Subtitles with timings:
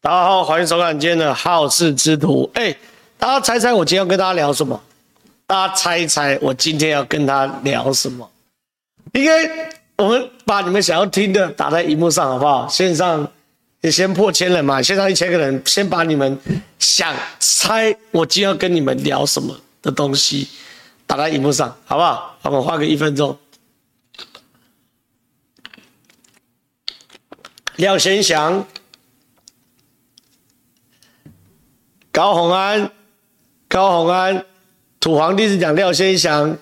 [0.00, 2.48] 大家好，欢迎收看今天的好事之徒。
[2.54, 2.74] 哎，
[3.18, 4.80] 大家猜猜我今天要跟大家聊什么？
[5.46, 8.30] 大家猜一猜我今天要跟他聊什么？
[9.12, 12.68] 应该我们把你们想要听的打在荧幕上，好不好？
[12.68, 13.28] 线上
[13.80, 16.38] 也先破千人嘛，线上一千个人，先把你们
[16.78, 20.48] 想猜我今天要跟你们聊什么的东西
[21.06, 22.36] 打在荧幕上，好不好？
[22.42, 23.36] 我们花个一分钟。
[27.76, 28.66] 廖先祥、
[32.18, 32.90] 高虹安、
[33.68, 34.44] 高虹安，
[34.98, 36.58] 土皇帝是讲廖先祥、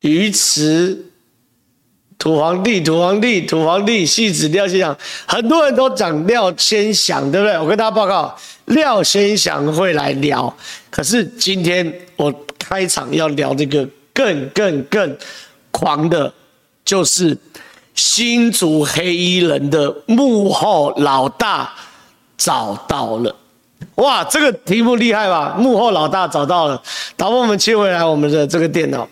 [0.00, 1.12] 鱼池、
[2.18, 7.56] 土皇帝、土皇帝、土皇帝，戏子廖先祥，很多人都讲廖先祥，对不对？
[7.56, 10.52] 我跟大家报告，廖先祥会来聊，
[10.90, 15.16] 可是今天我开场要聊这个更更更
[15.70, 16.34] 狂的，
[16.84, 17.38] 就是。
[17.92, 21.70] 新竹黑衣人的幕后老大
[22.38, 23.36] 找到了，
[24.00, 25.54] 哇，这个题目厉害吧？
[25.58, 26.82] 幕后老大找到了，
[27.16, 29.06] 导播我们切回来我们的这个电脑，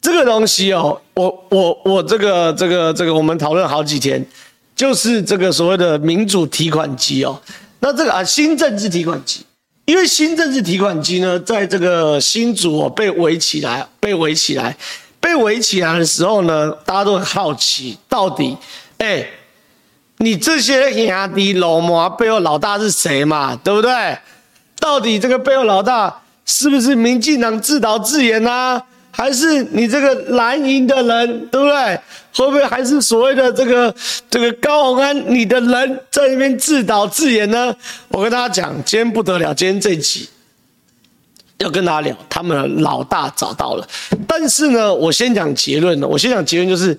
[0.00, 4.24] 这个东西哦，我我我这个这个这个我们讨论好几天，
[4.74, 7.40] 就是这个所谓的民主提款机哦，
[7.78, 9.46] 那这个啊新政治提款机，
[9.84, 14.76] 因为新政治提款机呢，在这个新竹哦被围起来，被围起来。
[15.22, 18.56] 被围起来的时候呢，大家都很好奇，到底，
[18.96, 19.22] 哎、
[20.22, 23.58] 你这些兄弟老母背后老大是谁嘛？
[23.64, 24.18] 对不对？
[24.78, 28.80] 到底这个背后老大是不是民进党自导自演啊？
[29.10, 32.00] 还是你这个蓝营的人，对不对？
[32.32, 33.92] 会不会还是所谓的这个
[34.28, 37.74] 这个高虹安你的人在那边自导自演呢？
[38.08, 40.28] 我跟大家讲，今天不得了，今天这集。
[41.58, 43.86] 要跟大家聊，他们的老大找到了，
[44.26, 46.08] 但是呢，我先讲结论了。
[46.08, 46.98] 我先讲结论就是，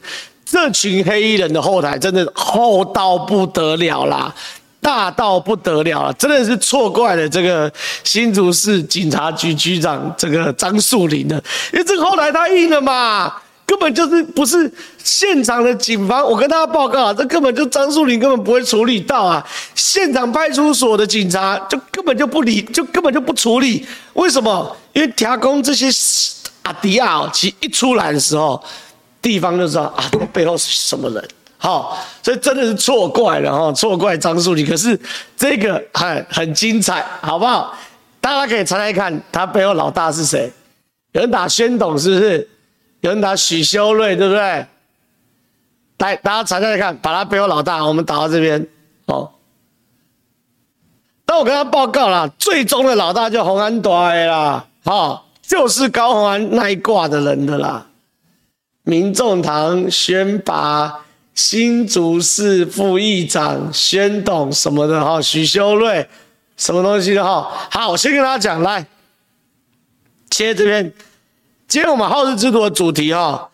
[0.51, 4.35] 这群黑衣人的后台真的厚到不得了啦，
[4.81, 7.71] 大到不得了了，真的是错怪了这个
[8.03, 11.41] 新竹市警察局局长这个张树林了，
[11.71, 13.33] 因为这个后台太硬了嘛。
[13.65, 14.69] 根本就是不是
[15.01, 19.41] 现场的警方，我跟大家报告啊，这根本就张树林根本不会处理到啊，
[19.73, 23.87] 现场派出所的警察就根本就不理，就根本就不处理。
[24.15, 24.75] 为什么？
[24.91, 25.87] 因为调工这些
[26.63, 28.61] 阿迪亚其实一出来的时候，
[29.21, 31.27] 地方就知道啊，背后是什么人。
[31.57, 34.65] 好，所以真的是错怪了哈，错怪张树林。
[34.65, 34.99] 可是
[35.37, 37.77] 这个很很精彩，好不好？
[38.19, 40.51] 大家可以猜猜看，他背后老大是谁？
[41.11, 42.49] 有人打宣董是不是？
[43.01, 44.65] 有人打许修睿，对不对？
[45.99, 48.67] 来，大家猜猜看，把他背后老大，我们打到这边
[49.05, 49.29] 哦。
[51.25, 57.85] 但我跟他报告了，最终的老大就洪安大的啦，好，就是高虹安那一挂的人的啦。
[58.91, 60.93] 民众党选拔
[61.33, 66.05] 新竹市副议长宣董什么的哈，许修睿
[66.57, 67.49] 什么东西的哈。
[67.71, 68.85] 好，我先跟大家讲，来
[70.29, 70.91] 切这边。
[71.69, 73.49] 今天我们好事之徒的主题哈，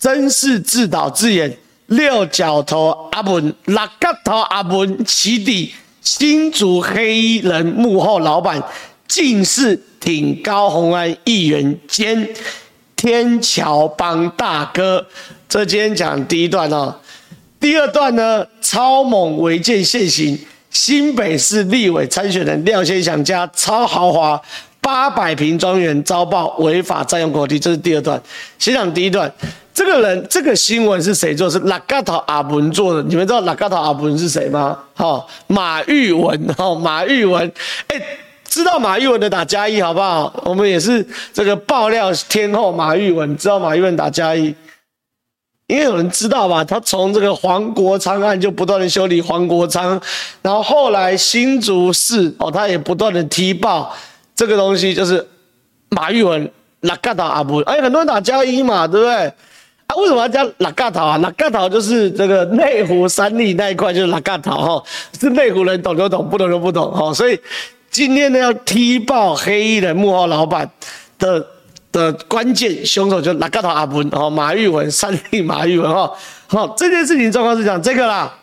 [0.00, 1.56] 真是自导自演，
[1.86, 8.60] 六角头阿文、六角头阿文起底，新竹黑衣人幕后老板，
[9.06, 12.28] 竟是挺高虹安议员兼
[13.02, 15.04] 天桥帮大哥。
[15.48, 16.94] 这今天讲第一段哦，
[17.58, 20.38] 第二段呢，超猛违建现形，
[20.70, 24.40] 新北市立委参选人廖先祥家超豪华。
[24.80, 28.20] 八百坪庄园遭曝违法占用国地，这是第二段。
[28.58, 29.32] 先讲第一段，
[29.74, 31.50] 这个人这个新闻是谁做？
[31.50, 33.02] 是拉嘎头阿文做的。
[33.02, 34.78] 你们知道拉嘎头阿文是谁吗？
[34.94, 37.52] 好，马玉文，好，马玉文。
[37.88, 38.00] 哎、
[38.52, 40.30] 知道马玉文的打加一好不好？
[40.44, 41.02] 我们也是
[41.32, 44.54] 这个爆料天后马玉文，知道马玉文打加一，
[45.68, 46.62] 因为有人知道吧？
[46.62, 49.98] 他从这个黄国昌案就不断的修理黄国昌，
[50.42, 53.90] 然后后来新竹市哦，他也不断的踢爆。
[54.34, 55.26] 这个东西就是
[55.88, 59.14] 马玉文拉嘎头阿文，哎，很多人打加一嘛，对不对？
[59.14, 61.16] 啊，为什么要加拉嘎头啊？
[61.16, 64.84] 拉嘎头就是这个内湖三立那一块就是拉嘎头哈，
[65.18, 67.14] 是内湖人懂就懂，不懂就不懂哈。
[67.14, 67.40] 所以
[67.92, 70.68] 今天呢要踢爆黑衣人幕后老板
[71.18, 71.46] 的
[71.92, 76.10] 的关键凶手就拉嘎头阿文哦，马玉文三立马玉文哈。
[76.46, 78.34] 好， 这件事情状况是讲这个啦，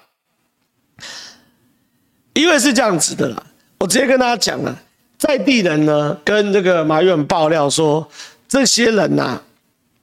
[2.34, 3.44] 因为是这样子的啦，
[3.80, 4.80] 我直接跟大家讲了。
[5.18, 8.08] 在地人呢，跟这个马玉文爆料说，
[8.48, 9.42] 这些人呐、啊，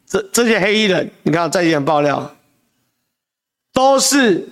[0.09, 2.35] 这这些黑衣人，你看在地人爆料，
[3.73, 4.49] 都是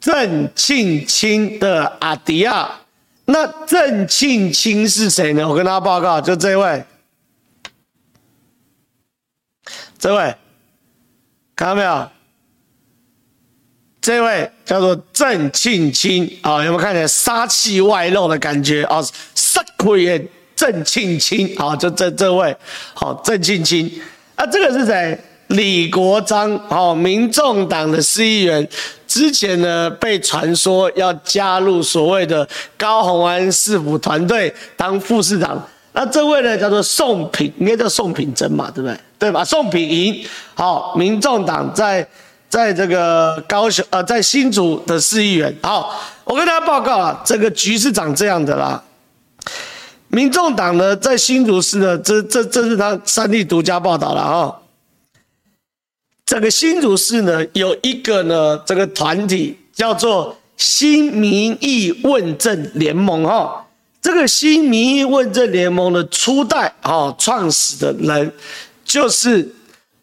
[0.00, 2.82] 郑庆清的阿弟啊。
[3.26, 5.48] 那郑庆清是谁呢？
[5.48, 6.84] 我跟大家报告，就这位，
[9.98, 10.36] 这位，
[11.56, 12.10] 看到没有？
[14.02, 16.38] 这位叫做郑庆清。
[16.42, 18.84] 啊，有没有看起来杀气外露的感觉？
[18.84, 19.00] 啊？
[19.34, 20.22] 杀气的
[20.54, 22.54] 郑庆清啊，就这这位
[22.92, 23.90] 好，郑庆清
[24.34, 25.18] 啊，这个是谁？
[25.48, 28.66] 李国章哦，民众党的市议员，
[29.06, 35.62] 之前呢被传说要加入所谓的高虹安市府团队当副市长。
[35.92, 38.98] 那这位呢叫做宋品，应该叫宋品珍嘛，对不对？
[39.16, 39.44] 对吧？
[39.44, 42.06] 宋品莹，好，民众党在
[42.48, 45.54] 在这个高雄呃，在新竹的市议员。
[45.62, 45.94] 好，
[46.24, 48.82] 我跟大家报告啊，这个局是长这样的啦。
[50.08, 54.52] 民众党呢在新竹市呢，这这这是他三立独家报道了啊。
[56.26, 63.66] 这个新竹市呢，有一个呢，这个团体叫做新民意问政联盟哈。
[64.00, 68.32] 这个新民意问政联盟的初代哈创始的人，
[68.84, 69.54] 就是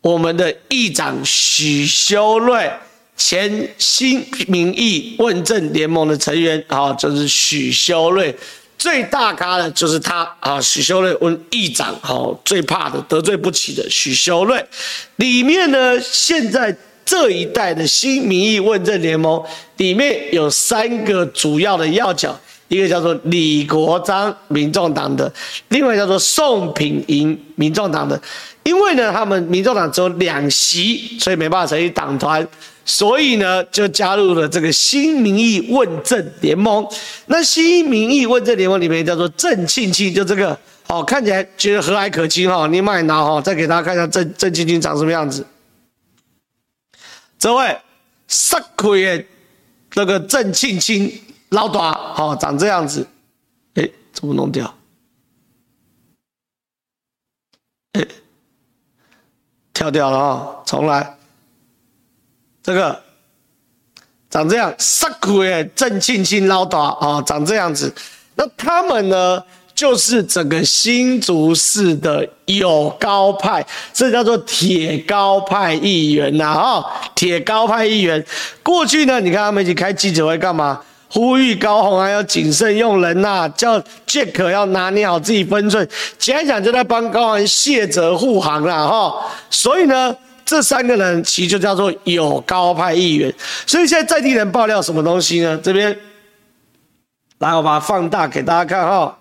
[0.02, 2.72] 我们的议长许修睿，
[3.18, 8.36] 前新民意问政联盟的成员啊，就是许修睿。
[8.82, 14.66] 最大咖的就是他啊，许修睿问议长，好，最怕的得罪不起的许修睿。
[15.18, 16.76] 里面呢，现在
[17.06, 19.40] 这一代的新民意问政联盟
[19.78, 22.36] 里面有三个主要的要角，
[22.70, 25.32] 一个叫做李国章，民众党的；
[25.70, 28.20] 另外叫做宋品莹，民众党的。
[28.64, 32.48] 因为呢，他们民众党只有两席，所以没办法成立党团。
[32.84, 36.86] 所以呢，就加入了这个新民意问政联盟。
[37.28, 42.68] 那新民意问政联盟里面叫做郑庆庆，就这个，哦，看起来觉得和蔼可亲哈。
[42.68, 45.46] 你慢拿哈，再给大家看一下郑郑庆庆长什么样子。
[47.38, 47.78] 这位
[48.28, 49.26] 杀气的
[49.94, 51.12] 那个郑庆庆
[51.50, 53.08] 老大，好，长这样子。
[53.76, 54.74] 哎，怎么弄掉？
[57.94, 58.06] 哎，
[59.74, 61.18] 跳掉了啊，重来。
[62.64, 63.02] 这个
[64.30, 67.94] 长这样，杀气的郑庆清老大啊，长这样子。
[68.36, 69.44] 那他们呢，
[69.74, 76.86] 就是整个新竹市的有高派，这叫做铁高派议员呐，哈，
[77.16, 78.24] 铁高派议员。
[78.62, 80.80] 过去呢，你看他们一起开记者会干嘛？
[81.10, 85.86] 呼吁高虹安要谨慎用人呐，叫 Jack 要拿捏好自己分寸。
[86.18, 89.32] 讲一讲就在帮高虹安卸责护航了哈。
[89.50, 90.16] 所以呢。
[90.52, 93.34] 这三个人其实就叫做有高派议员，
[93.66, 95.58] 所以现在在地人爆料什么东西呢？
[95.64, 95.98] 这边
[97.38, 99.18] 来，我把它放大给大家看哈。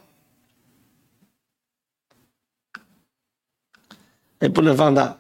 [4.41, 5.19] 哎，不能放大。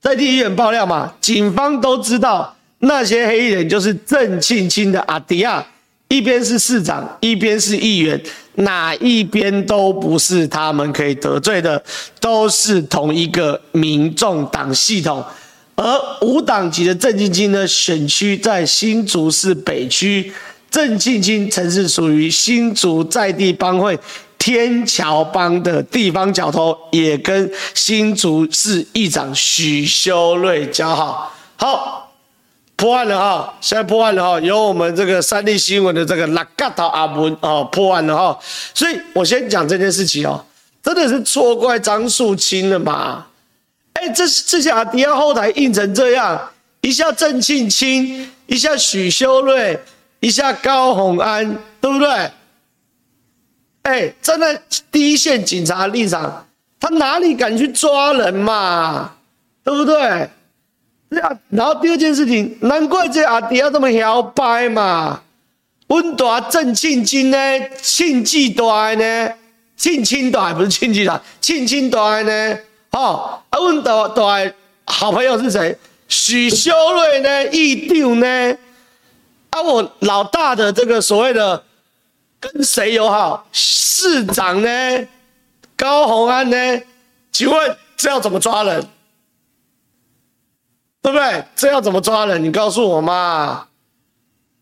[0.00, 5.66] 在地议员爆料嘛，警方都知道那些黑衣人就是郑庆清的阿迪亚。
[6.10, 8.20] 一边是市长，一边是议员，
[8.56, 11.80] 哪一边都不是他们可以得罪的，
[12.18, 15.24] 都是同一个民众党系统。
[15.76, 15.86] 而
[16.22, 20.32] 无党籍的郑庆清呢，选区在新竹市北区，
[20.68, 23.96] 郑庆清曾是属于新竹在地帮会
[24.36, 31.32] 天桥帮的地方角头，也跟新竹市议长许修睿交好。
[31.54, 31.99] 好。
[32.80, 38.38] 破案了哈，现在破案了哈，由我们这个三立新闻的这个拉嘎头阿文哦破案了哈，
[38.72, 40.42] 所以我先讲这件事情哦，
[40.82, 43.26] 真的是错怪张树清了嘛？
[43.92, 46.40] 哎，这这些阿迪亚后台硬成这样，
[46.80, 49.78] 一下郑庆清，一下许修睿，
[50.20, 52.30] 一下高虹安，对不对？
[53.82, 54.58] 哎，站在
[54.90, 56.46] 第一线警察立场，
[56.80, 59.12] 他哪里敢去抓人嘛？
[59.62, 60.30] 对不对？
[61.48, 65.20] 然后第二件事情，难怪这阿弟要这么摇摆嘛。
[65.88, 67.36] 温大郑庆金呢，
[67.82, 69.28] 庆忌大呢，
[69.76, 72.58] 庆清大不是庆忌大，庆清大呢。
[72.92, 74.52] 哦，啊，温大大
[74.86, 75.76] 好朋友是谁？
[76.06, 77.46] 许修睿呢？
[77.48, 78.58] 议长呢？
[79.50, 81.60] 啊，我老大的这个所谓的
[82.38, 83.48] 跟谁友好？
[83.50, 85.08] 市长呢？
[85.76, 86.80] 高虹安呢？
[87.32, 88.86] 请问这要怎么抓人？
[91.02, 91.44] 对不对？
[91.56, 92.42] 这要怎么抓人？
[92.44, 93.66] 你告诉我嘛，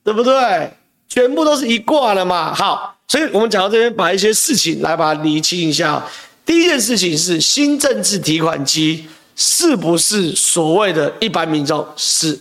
[0.04, 0.72] 对不对？
[1.08, 2.54] 全部都是一挂的嘛。
[2.54, 6.04] 好，所以我们讲到这边，把一些事情来把它厘清一下。
[6.46, 11.86] 第一件事情是新政治提款机是不是所谓的一般民众？
[11.96, 12.38] 是。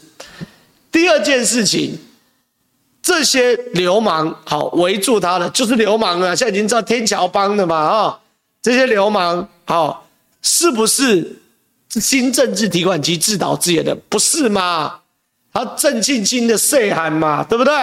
[0.91, 1.97] 第二件事情，
[3.01, 8.19] 这些流氓好围住他的就是流氓啊，现在已经知道天桥帮的嘛啊，
[8.61, 10.07] 这些流氓好
[10.41, 11.41] 是不是？
[11.99, 14.99] 新政治提款机自导自演的，不是吗？
[15.53, 17.73] 他郑庆清的细汉嘛，对不对？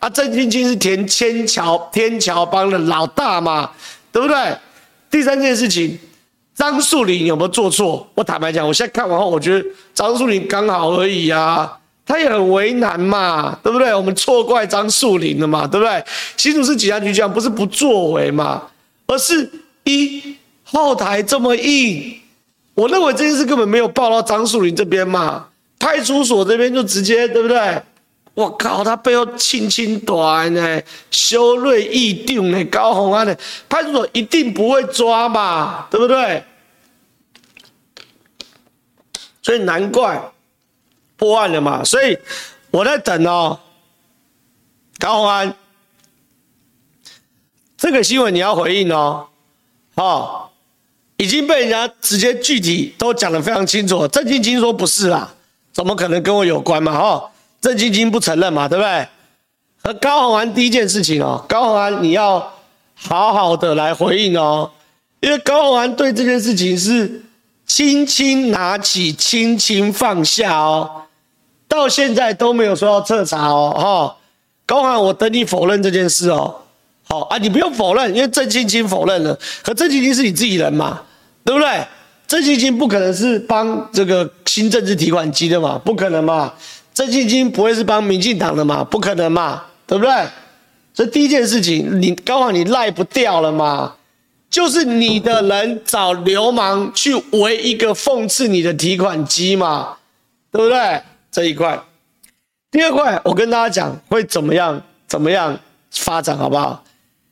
[0.00, 3.70] 啊，郑庆清是田千桥天桥帮的老大嘛，
[4.10, 4.56] 对不对？
[5.10, 5.98] 第三件事情，
[6.54, 8.06] 张树林有没有做错？
[8.14, 13.94] 我坦白讲，我现在看完后，我觉得张树林刚好而已啊，他也很为难嘛，对不对？
[13.94, 16.04] 我们错怪张树林了嘛，对不对？
[16.36, 18.62] 新竹市警察局长不是不作为嘛，
[19.06, 19.50] 而是
[19.84, 22.14] 一后台这么硬，
[22.82, 25.46] 我认为这件事根本没有报到张树林这边嘛，
[25.78, 27.80] 派出所这边就直接，对不对？
[28.34, 33.36] 我靠，他背后轻轻短呢，修睿义定呢，高虹安呢，
[33.68, 36.42] 派出所一定不会抓嘛，对不对？
[39.42, 40.32] 所以难怪
[41.16, 42.18] 破案了嘛，所以
[42.72, 43.60] 我在等哦，
[44.98, 45.54] 高虹安，
[47.76, 49.28] 这个新闻你要回应哦，
[49.94, 50.50] 哦，
[51.22, 55.32] 已经被人家直接具体都讲得非常清楚，郑晶晶说不是啦，
[55.72, 57.30] 怎么可能跟我有关嘛，哦。
[57.60, 59.06] 郑晶晶不承认嘛，对不对？
[59.84, 62.52] 和高宏安第一件事情哦，高宏安你要
[62.96, 64.68] 好好的来回应哦，
[65.20, 67.22] 因为高宏安对这件事情是
[67.64, 71.04] 轻轻拿起，轻轻放下哦，
[71.68, 74.16] 到现在都没有说要彻查哦，哈，
[74.66, 76.52] 高宏安我等你否认这件事哦，
[77.08, 81.00] 好啊，你不用否认，因为郑晶晶否认了，可郑晶晶是你自己人嘛，
[81.44, 81.86] 对不对？
[82.26, 86.52] 郑清金不可能是帮这个新政治提款机的嘛，不可能嘛。
[86.94, 88.82] 郑清金不会是帮民进党的嘛？
[88.84, 90.12] 不可能嘛，对不对？
[90.94, 93.94] 这第一件事情，你刚好你赖不掉了嘛，
[94.50, 99.96] 就是你的人找流氓去围一个讽刺你的提款机嘛，
[100.50, 101.00] 对不对？
[101.30, 101.80] 这一块，
[102.70, 104.82] 第二块，我跟大家讲会怎么样？
[105.08, 105.58] 怎么样
[105.90, 106.36] 发展？
[106.36, 106.84] 好不好？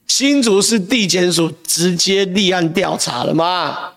[0.07, 3.93] 新竹市地检署直接立案调查了嘛，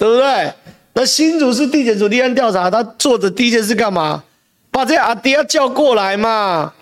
[0.00, 0.50] 对不对？
[0.94, 4.24] 那新竹市地检署立案调查，他做的第一件事干嘛？
[4.70, 6.72] 把这阿迪亚叫过来嘛，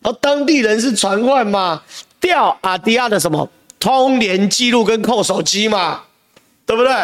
[0.00, 1.82] 然后当地人是传唤嘛，
[2.20, 6.02] 调阿迪亚的什么通联记录跟扣手机嘛，
[6.64, 6.94] 对不对？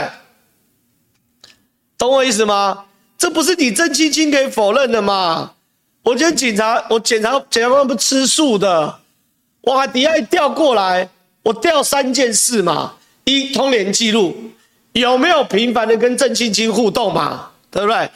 [1.99, 2.85] 懂我意思吗？
[3.19, 5.55] 这不是你郑清金可以否认的嘛？
[6.05, 9.01] 我觉得警察，我检察检察官不吃素的，
[9.63, 11.09] 我阿迪亚调过来，
[11.43, 14.37] 我调三件事嘛：一通联记录
[14.95, 18.11] 有没有频繁的跟郑清金互动嘛，对不对？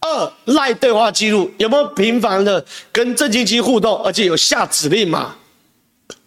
[0.00, 5.34] 二赖对话记录有没有频繁的跟郑清金互动，而且有下指令嘛？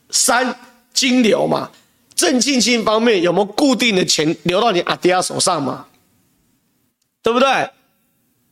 [0.09, 0.53] 三
[0.93, 1.69] 金流嘛？
[2.15, 5.85] 郑清金方面有没有固定的钱流到你阿迪亚手上嘛？
[7.23, 7.69] 对不对？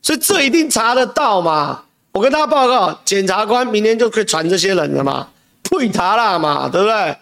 [0.02, 1.82] 所以这一定查得到嘛？
[2.12, 5.28] 我跟大家报告，检察官明天就可以传这些人了嘛？
[5.62, 6.68] 退查了嘛？
[6.68, 7.16] 对不对？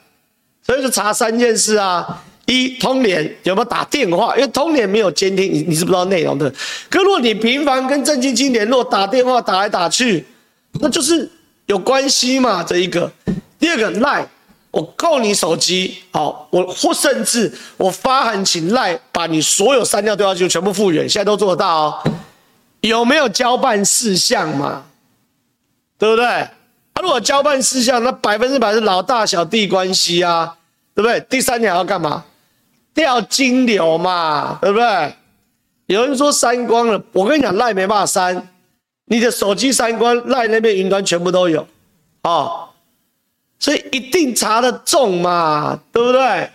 [0.64, 2.22] 所以就查三件事啊。
[2.48, 4.34] 一通联有没有打电话？
[4.34, 6.50] 因为通联没有监听，你你是不知道内容的。
[6.88, 10.24] 可如果你频繁跟郑清金联络，打电话打来打去，
[10.80, 11.30] 那就是
[11.66, 12.64] 有关系嘛。
[12.64, 13.12] 这一个，
[13.58, 14.26] 第二个赖，
[14.70, 22.02] 我扣你手机，好，我或甚至我发函请赖把你所有删掉对话记录全部复原，现在都做得到哦。
[22.80, 24.84] 有没有交办事项嘛？
[25.98, 26.24] 对不对？
[26.94, 30.56] 他、如果交办事项，那百分之百是老大小弟关系啊，
[30.94, 31.20] 对不对？
[31.28, 32.24] 第三条要干嘛？
[32.98, 35.14] 掉金流嘛，对不对？
[35.86, 38.48] 有人说删光了，我跟你讲，赖没办法删，
[39.04, 41.64] 你的手机删光，赖那边云端全部都有，
[42.24, 42.68] 哦，
[43.60, 46.50] 所以一定查得重嘛，对不对？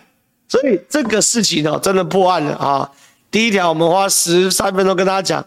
[0.46, 2.90] 所以这个事情哦，真的破案了啊、
[3.30, 5.46] 第一条，我们花十三分钟跟大家讲，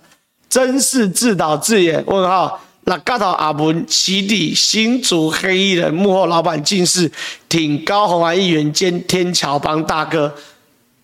[0.50, 2.04] 真是自导自演。
[2.08, 7.12] 问号，那嘎头阿文起底新竹黑衣人幕后老板，竟是
[7.48, 10.34] 挺高虹安议员兼天桥帮大哥。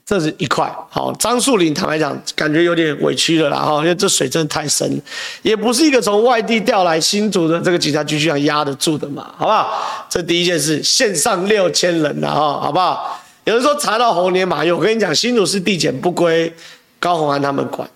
[0.05, 5.01] 这是一块好，张树林坦白讲，感觉有点委屈了啦哈，因为这水真的太深，
[5.41, 10.05] 也不是一个从外地调来新竹的这个警察局局长压得住的嘛，好不好？
[10.10, 13.17] 这第一件事，线上六千人了哈，好不好？
[13.45, 16.53] 有人说查到猴年马月，我跟你讲，新竹市地检不归
[17.00, 17.89] 高虹安他们管，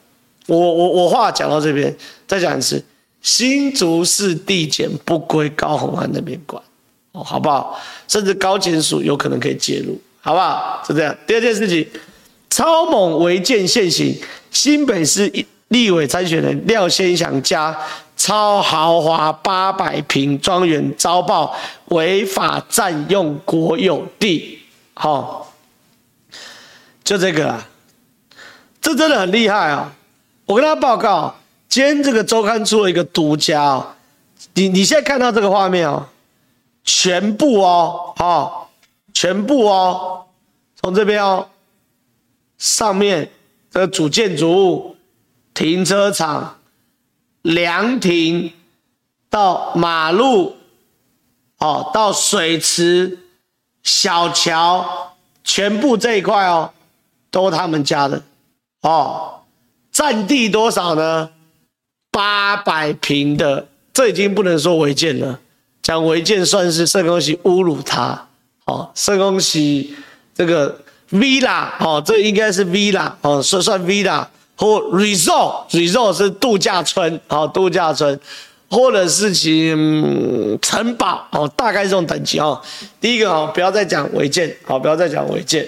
[0.46, 1.94] 我我我话讲到这边，
[2.26, 2.82] 再讲一次，
[3.22, 6.64] 新竹市地检不归高虹安那边管，
[7.12, 7.78] 哦，好不好？
[8.08, 10.00] 甚至高检署有可能可以介入。
[10.28, 10.84] 好不好？
[10.86, 11.16] 就这样。
[11.26, 11.88] 第二件事情，
[12.50, 14.14] 超猛违建现行，
[14.52, 15.32] 新北市
[15.70, 17.74] 立委参选人廖先祥家
[18.18, 21.56] 超豪华八百坪庄园遭曝
[21.86, 24.60] 违法占用国有地。
[24.96, 25.54] 好，
[27.06, 27.66] 就这个啦，
[28.82, 29.94] 这真的很厉害啊！
[30.46, 31.34] 我跟他报告，
[31.70, 33.88] 今天这个周刊出了一个独家哦，
[34.56, 36.06] 你你现在看到这个画面哦，
[36.84, 38.67] 全部哦，好。
[39.20, 40.28] 全部哦，
[40.76, 41.50] 从这边哦，
[42.60, 43.32] 上面
[43.72, 44.96] 这个主建筑物、
[45.56, 46.60] 停车场、
[47.42, 48.54] 凉亭
[49.28, 50.56] 到马路，
[51.58, 53.18] 哦，到水池、
[53.82, 56.72] 小桥，全部这一块哦，
[57.32, 58.22] 都他们家的
[58.82, 59.42] 哦，
[59.92, 61.32] 占地多少呢？
[62.12, 65.40] 八百平的，这已经不能说违建了，
[65.82, 68.27] 讲违建算是什么东西侮辱他。
[68.68, 69.96] 哦，圣公喜
[70.34, 70.80] 这个
[71.12, 78.20] villa，哦，这应该是 villa，哦，算算 villa 或 resort，resort 是度假村，哦，度假村，
[78.70, 79.70] 或者是其
[80.62, 82.62] 城堡，哦，大概这种等级哦。
[83.00, 85.68] 第一个哦，不要再讲违建，好，不要再讲违建。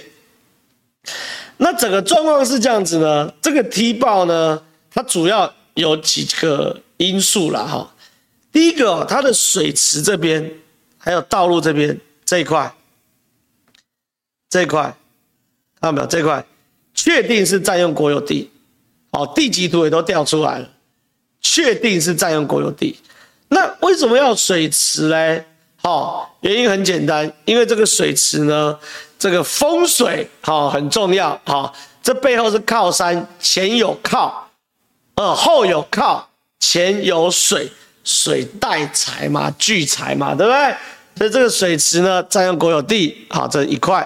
[1.57, 4.61] 那整个状况是这样子呢，这个踢爆呢，
[4.93, 7.89] 它主要有几个因素啦哈。
[8.51, 10.51] 第一个，它的水池这边，
[10.97, 12.73] 还有道路这边这一块，
[14.49, 14.81] 这块
[15.79, 16.07] 看到没有？
[16.07, 16.43] 这块
[16.93, 18.49] 确定是占用国有地，
[19.11, 20.67] 哦，地籍图也都调出来了，
[21.39, 22.99] 确定是占用国有地。
[23.49, 25.45] 那为什么要水池嘞？
[25.81, 28.77] 哦，原因很简单，因为这个水池呢，
[29.17, 31.39] 这个风水好很重要。
[31.45, 34.49] 好，这背后是靠山，前有靠，
[35.15, 36.29] 呃，后有靠，
[36.59, 37.71] 前有水，
[38.03, 40.75] 水带财嘛，聚财嘛，对不对？
[41.15, 44.05] 所以这个水池呢，占用国有地，好，这一块。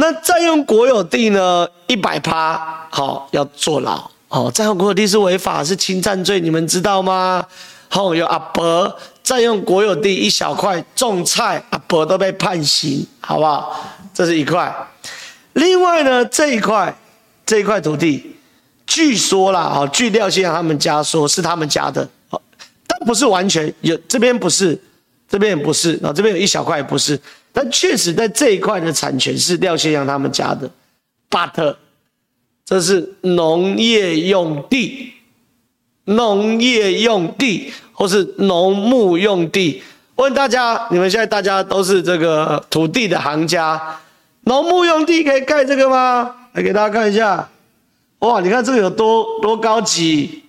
[0.00, 4.08] 那占用国有地呢，一百趴，好，要坐牢。
[4.28, 7.44] 哦，占用国有地是违法，是侵占罪，你们知道吗？
[7.88, 8.96] 好，有阿伯。
[9.24, 13.84] 占用国有地一小块种菜，阿伯都被判刑，好不好？
[14.14, 14.72] 这是一块。
[15.54, 16.96] 另外呢，这一块
[17.44, 18.36] 这一块土地，
[18.86, 22.08] 据说啦，哦，据廖先生他们家说是他们家的，
[22.86, 24.80] 但不是完全有，这边不是，
[25.28, 27.20] 这边也不是，然后这边有一小块也不是，
[27.58, 30.70] 但确实在这一块的产权是廖先生他们家的
[31.28, 31.74] ，but
[32.64, 35.14] 这是农业用地，
[36.04, 37.72] 农业用地。
[37.98, 39.82] 或是农牧用地，
[40.14, 43.98] 问大家，你们现在大家都是这个土地的行家，
[44.42, 46.32] 农牧用地可以盖这个吗？
[46.52, 47.48] 来给大家看一下，
[48.20, 50.44] 哇，你看这个有多多高级，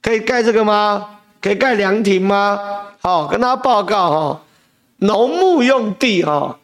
[0.00, 1.18] 可以盖这个吗？
[1.40, 2.56] 可以盖凉亭吗？
[3.00, 4.42] 好，跟大家报告哈，
[4.98, 6.58] 农牧用地哈，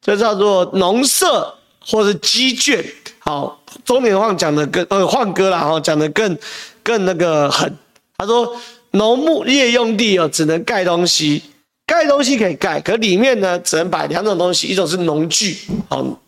[0.00, 2.84] 就叫做农舍或是鸡圈，
[3.18, 6.36] 好，中年话讲的更呃换歌了哈，讲的更
[6.82, 7.76] 更那个狠，
[8.16, 8.56] 他说。
[8.92, 11.42] 农牧业用地哦，只能盖东西，
[11.84, 15.58] 盖东西可以盖，可里面呢只能摆两种东西，一种是农具，
[15.90, 16.18] 哦，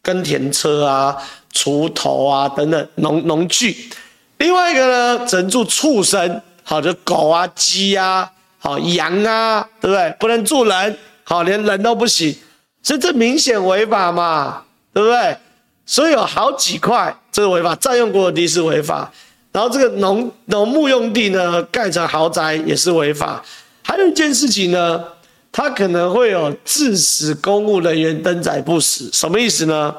[0.00, 1.16] 耕田车啊、
[1.52, 3.90] 锄头啊等等农农具，
[4.38, 8.30] 另外一个呢只能住畜生，好，就狗啊、鸡啊、
[8.64, 10.16] 好羊啊，对不对？
[10.18, 12.34] 不能住人，好，连人都不行，
[12.82, 14.62] 所以这明显违法嘛，
[14.94, 15.36] 对不对？
[15.84, 19.12] 所以有好几块这是违法，占用国有地是违法。
[19.52, 23.44] 然后这个农农牧用地呢，盖成豪宅也是违法。
[23.82, 25.04] 还有一件事情呢，
[25.52, 29.94] 它可能会有致使公务人员登载不实，什么意思呢？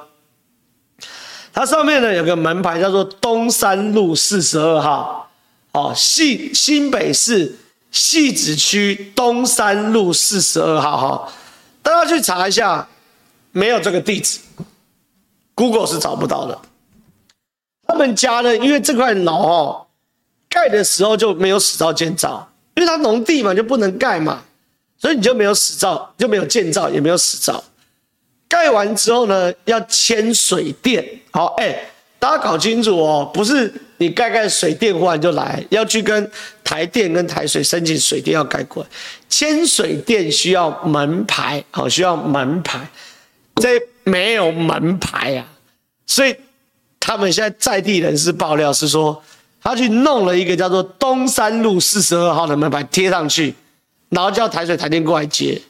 [1.53, 5.29] 它上面呢有个门牌叫做东山路四十二号，
[5.73, 7.55] 哦，新新北市
[7.95, 11.33] 汐止区东山路四十二号，哈，
[11.81, 12.85] 大家去查一下，
[13.53, 14.39] 没有这个地址
[15.53, 16.59] ，Google 是找不到的。
[17.87, 19.87] 他们家呢，因为这块楼哦，
[20.49, 24.43] 盖的时候就没有使照建造，因为它农地嘛，就不能盖嘛，
[24.97, 27.63] 所以你就没有使照，就没有建造，也没有使照。
[28.49, 31.21] 盖完之后呢，要签水电。
[31.31, 31.79] 好，哎，
[32.25, 36.31] 大家搞清楚哦，不是你盖盖水电换就来，要去跟
[36.63, 38.89] 台电跟台水申请水电要盖过来，
[39.29, 42.79] 签水电需要门牌，好，需要门牌，
[43.57, 45.45] 这没有门牌啊，
[46.07, 46.35] 所以。
[47.07, 49.21] 他们现在在地人士爆料是说，
[49.61, 53.53] 他去弄了一个叫做东山路四十二号的门牌贴上去，
[54.09, 55.61] 然后叫台水台电过来接。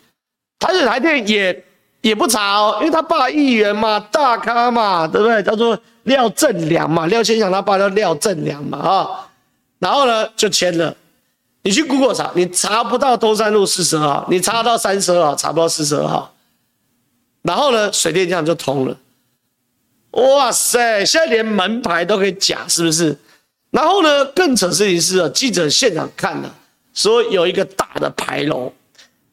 [0.58, 1.64] 台水台电也
[2.00, 5.44] 也不查哦，因为他爸议员嘛，大咖嘛，对不对？
[5.44, 9.30] 叫做廖正良嘛，廖先祥他爸叫廖正良嘛，啊，
[9.78, 10.96] 然后呢就签了。
[11.62, 16.34] 你去 Google 查，你查不到东山路四十二号，你查到三十二号，查不到四十二号。
[17.42, 18.98] 然后呢，水电这样就通了。
[20.12, 21.04] 哇塞！
[21.04, 23.18] 现在连门牌都可以假，是不是？
[23.72, 26.56] 然后呢，更扯事情是啊，记者现场看了，
[26.94, 28.72] 说有一个大的牌楼，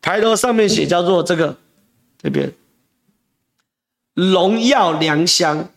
[0.01, 1.55] 牌楼上面写叫做这个
[2.23, 2.53] 这边
[4.15, 5.69] “荣耀良乡”，“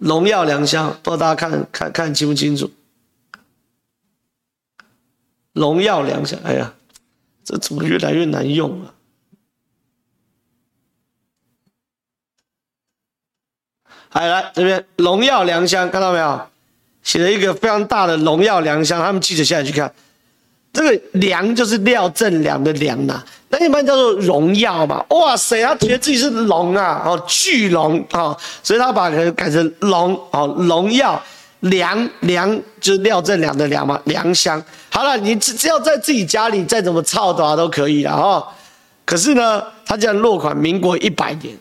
[0.00, 2.70] 荣耀良乡”，不知道大家看看看清不清楚
[5.52, 6.74] ？“荣耀良乡”，哎呀，
[7.44, 8.94] 这怎么越来越难用了？
[14.12, 16.48] 来来，这边荣耀良乡看到没有？
[17.02, 19.00] 写了一个非常大的荣耀良乡。
[19.00, 19.94] 他们记者现在去看，
[20.78, 25.04] 这个良就是廖正良的良呐，那一般叫做荣耀嘛。
[25.10, 31.20] 哇塞，他觉得自己是龙啊，哦巨龙啊，所以他把它改成龙哦荣耀。
[31.62, 32.48] 良良
[32.80, 34.62] 就是廖正良的良嘛，良乡。
[34.90, 38.48] 好了，你只只要在自己家里再怎么操的话都可以了哈。
[39.04, 41.56] 可是呢，他这样落款民国一百年，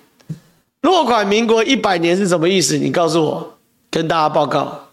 [0.82, 2.78] 落款民国一百年是什么意思？
[2.78, 3.58] 你告诉我，
[3.90, 4.87] 跟大家报告。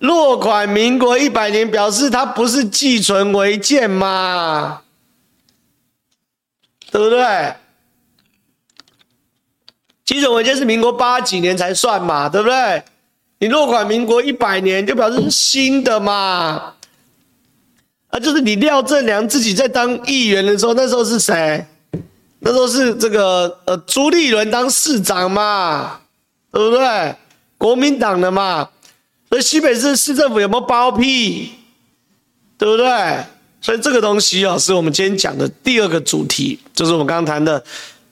[0.00, 4.82] 落款民国一百年，表示它不是寄存违建嘛？
[6.90, 7.54] 对不对？
[10.04, 12.28] 寄存违建是民国八几年才算嘛？
[12.28, 12.82] 对不对？
[13.38, 16.74] 你落款民国一百年，就表示新的嘛？
[18.08, 21.66] 啊，就是你廖正良自己在当议员的时候，那时候是谁？
[22.40, 26.00] 那时候是这个呃朱立伦当市长嘛？
[26.50, 27.14] 对不对？
[27.58, 28.66] 国民党的嘛？
[29.30, 31.52] 所以西北市市政府有没有包庇？
[32.58, 33.24] 对不对？
[33.62, 37.62] 所以这个东西啊，是我们今天讲的第二个主题，就是我们刚刚谈的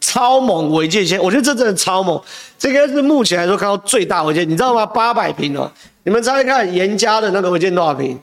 [0.00, 1.22] 超猛违建线。
[1.22, 2.18] 我觉得这真的超猛，
[2.58, 4.86] 这个是目前来说看到最大违建，你知道吗？
[4.86, 5.70] 八百平哦，
[6.04, 8.18] 你们猜猜看，严家的那个违建多少平？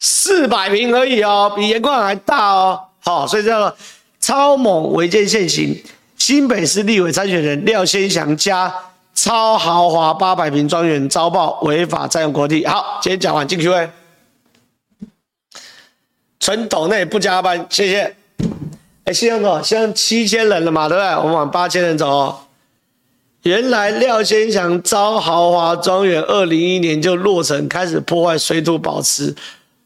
[0.00, 2.80] 四百平而已哦，比严矿还大哦。
[2.98, 3.76] 好，所以叫做
[4.20, 5.82] 超猛违建现行，
[6.18, 8.74] 新北市立委参选人廖先祥家。
[9.16, 12.64] 超豪华八百平庄园遭曝违法占用国地。
[12.66, 13.90] 好，今天讲完进 Q&A。
[16.38, 18.14] 纯抖内不加班，谢谢。
[19.04, 19.62] 哎，现在多少？
[19.62, 21.08] 现在七千人了嘛，对不对？
[21.16, 22.38] 我们往八千人走哦。
[23.42, 29.34] 原来廖先祥招豪华庄园，二零一一年就落成，开始破坏水土保持。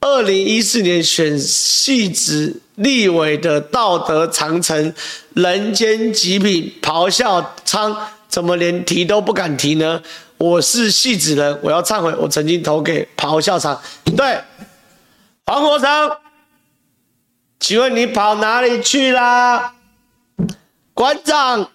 [0.00, 4.92] 二零一四年选汐止立委的道德长城，
[5.34, 7.96] 人间极品咆哮仓。
[8.30, 10.00] 怎么连提都不敢提呢？
[10.38, 13.78] 我是戏子人，我要忏悔，我曾经投给咆哮场。
[14.16, 14.40] 对，
[15.44, 16.16] 黄国昌，
[17.58, 19.74] 请问你跑哪里去啦？
[20.94, 21.68] 馆长，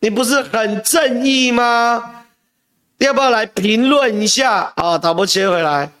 [0.00, 2.24] 你不是很正义吗？
[2.98, 4.72] 要不要来评论一下？
[4.76, 5.92] 啊，导播切回来，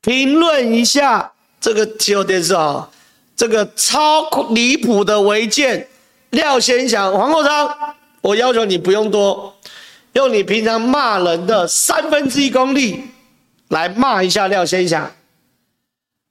[0.00, 2.90] 评论一下这个气候电视啊，
[3.36, 5.88] 这个超离谱的违建，
[6.30, 7.94] 廖先祥、黄国昌。
[8.26, 9.56] 我要求你不用多，
[10.14, 13.04] 用你平常骂人的三分之一功力
[13.68, 15.08] 来骂一下廖先祥。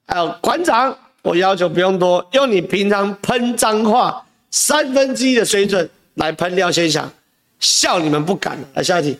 [0.05, 7.09] 还有馆长，我要求不用多，用你平常喷脏话三分之一的水准来喷廖先祥，
[7.61, 8.59] 笑你们不敢。
[8.73, 9.17] 来下一题，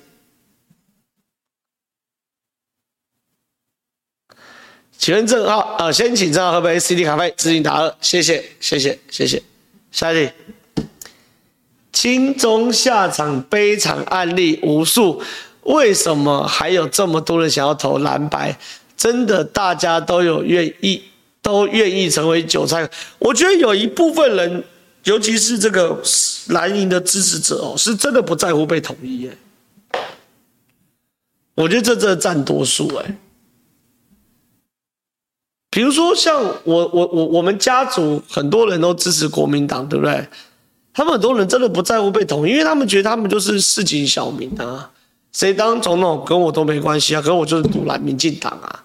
[4.97, 9.41] 请问正浩，呃，先请正浩喝杯 CD 咖啡，知行答二，谢谢，谢谢，谢谢。
[9.93, 10.33] 下一题。
[11.95, 15.21] 亲中下场悲惨案例无数，
[15.63, 18.59] 为什么还有这么多人想要投蓝白？
[18.97, 21.01] 真的，大家都有愿意，
[21.41, 22.89] 都愿意成为韭菜。
[23.17, 24.65] 我觉得有一部分人，
[25.05, 26.01] 尤其是这个
[26.49, 29.37] 蓝营的支持者哦，是真的不在乎被统一耶。
[31.55, 33.17] 我觉得这真的占多数哎。
[35.71, 40.27] 比如说像我我我我们家族很多人都支持国民党，对不对？
[40.95, 44.89] 他们很多人真的不在乎被统一，因为他们觉得他们就是市井小民啊，
[45.33, 48.81] 谁当总统跟我都没关系啊，可我就是独揽民进党啊，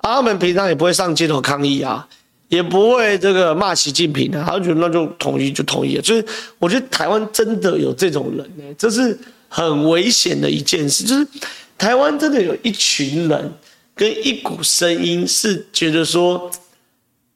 [0.00, 2.04] 他们平常也不会上街头抗议啊，
[2.48, 6.26] 也不会这个骂习近平啊，他就觉得那就统一就统一了，就是
[6.58, 9.16] 我觉得台湾真的有这种人呢、这是
[9.48, 11.24] 很危险的一件事，就是
[11.78, 13.52] 台湾真的有一群人
[13.94, 16.50] 跟一股声音是觉得说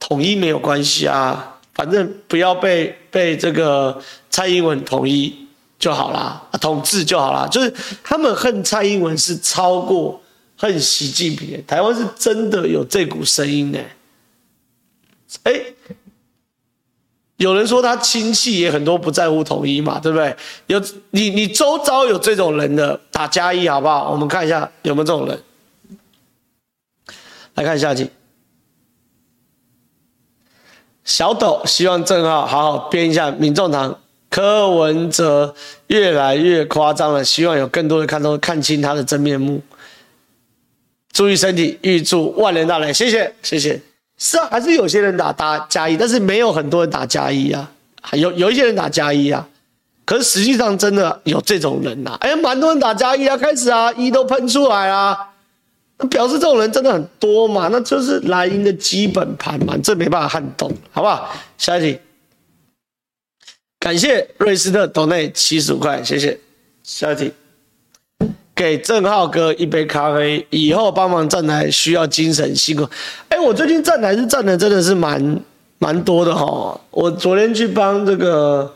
[0.01, 1.53] 统一没有关系啊。
[1.77, 5.47] 反正不要被被这个蔡英文统一
[5.79, 7.47] 就好啦，统治就好啦。
[7.47, 7.71] 就是
[8.03, 10.19] 他们恨蔡英文是超过
[10.57, 11.62] 恨习近平。
[11.67, 13.79] 台湾是真的有这股声音呢。
[15.43, 15.61] 哎，
[17.37, 20.35] 有人说他亲戚也很多不在乎统一嘛，对不对？
[20.69, 24.11] 有你你周遭有这种人的打加一好不好？
[24.11, 25.43] 我们看一下有没有这种人。
[27.53, 28.09] 来看下集。
[31.07, 33.97] 小斗希望正浩好好编一下民众党
[34.29, 35.55] 柯文哲
[35.87, 39.62] 越来越夸张了，希望有更多的看到看清他的真面目。
[41.12, 43.81] 注意身体，预祝万年大雷，谢谢谢谢。
[44.19, 47.71] 是啊，还是有些人打打加一，但是没有很多人打加一啊，
[48.12, 49.47] 有有一些人打加一啊，
[50.05, 55.16] 可是实际上真的有这种人呐、啊，哎，蛮多人打加一啊，开始啊，一都喷出来啊。
[56.11, 57.68] 表示这种人真的很多嘛？
[57.72, 61.35] 那就是蓝营的基本盘嘛，这没办法撼动，好不好？
[61.56, 61.98] 下一题，
[63.80, 66.38] 感谢瑞斯特斗内七十五块，谢谢。
[66.82, 67.32] 下一题，
[68.54, 72.87] 给郑浩哥一杯咖啡，以后帮忙站台需要精神辛苦。
[73.28, 75.40] 哎、我最近站台是站的真的是蛮
[75.78, 76.78] 蛮多的哈。
[76.90, 78.72] 我昨天去帮这个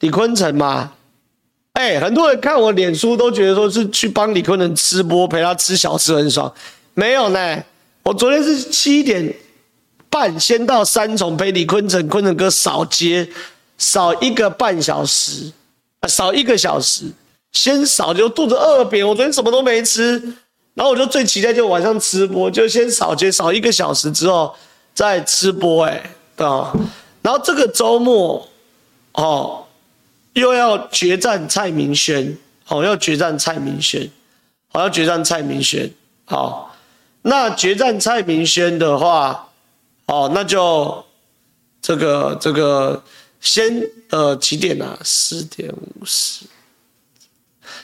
[0.00, 0.92] 李坤城嘛，
[1.78, 6.52] 哎、很多人看我脸书都觉得说是去帮李坤城吃播，陪他吃小吃很爽。
[6.92, 7.62] 没有呢，
[8.02, 9.32] 我昨天是七点
[10.10, 13.28] 半先到三重陪李坤城，坤城哥扫街，
[13.78, 15.52] 扫一个半小时，
[16.08, 17.04] 扫一个小时，
[17.52, 20.18] 先扫就肚子饿扁，我昨天什么都没吃，
[20.74, 24.52] 然后我就最期待就晚上吃播，就先扫街扫一个小时之后
[24.92, 26.72] 再吃播，哎，对吧？
[27.22, 28.48] 然后这个周末，
[29.12, 29.64] 哦。
[30.38, 34.08] 又要决战蔡明轩，好，要决战蔡明轩，
[34.72, 35.90] 好，要决战蔡明轩，
[36.24, 36.76] 好，
[37.22, 39.48] 那决战蔡明轩的话，
[40.06, 41.04] 哦，那就
[41.80, 43.02] 这个这个
[43.40, 44.98] 先呃几点啊？
[45.02, 46.46] 四点五十，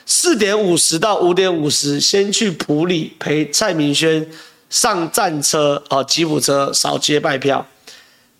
[0.05, 4.29] 四点五十到五点五十，先去埔里陪蔡明轩
[4.69, 7.65] 上战车，哦，吉普车扫街拜票。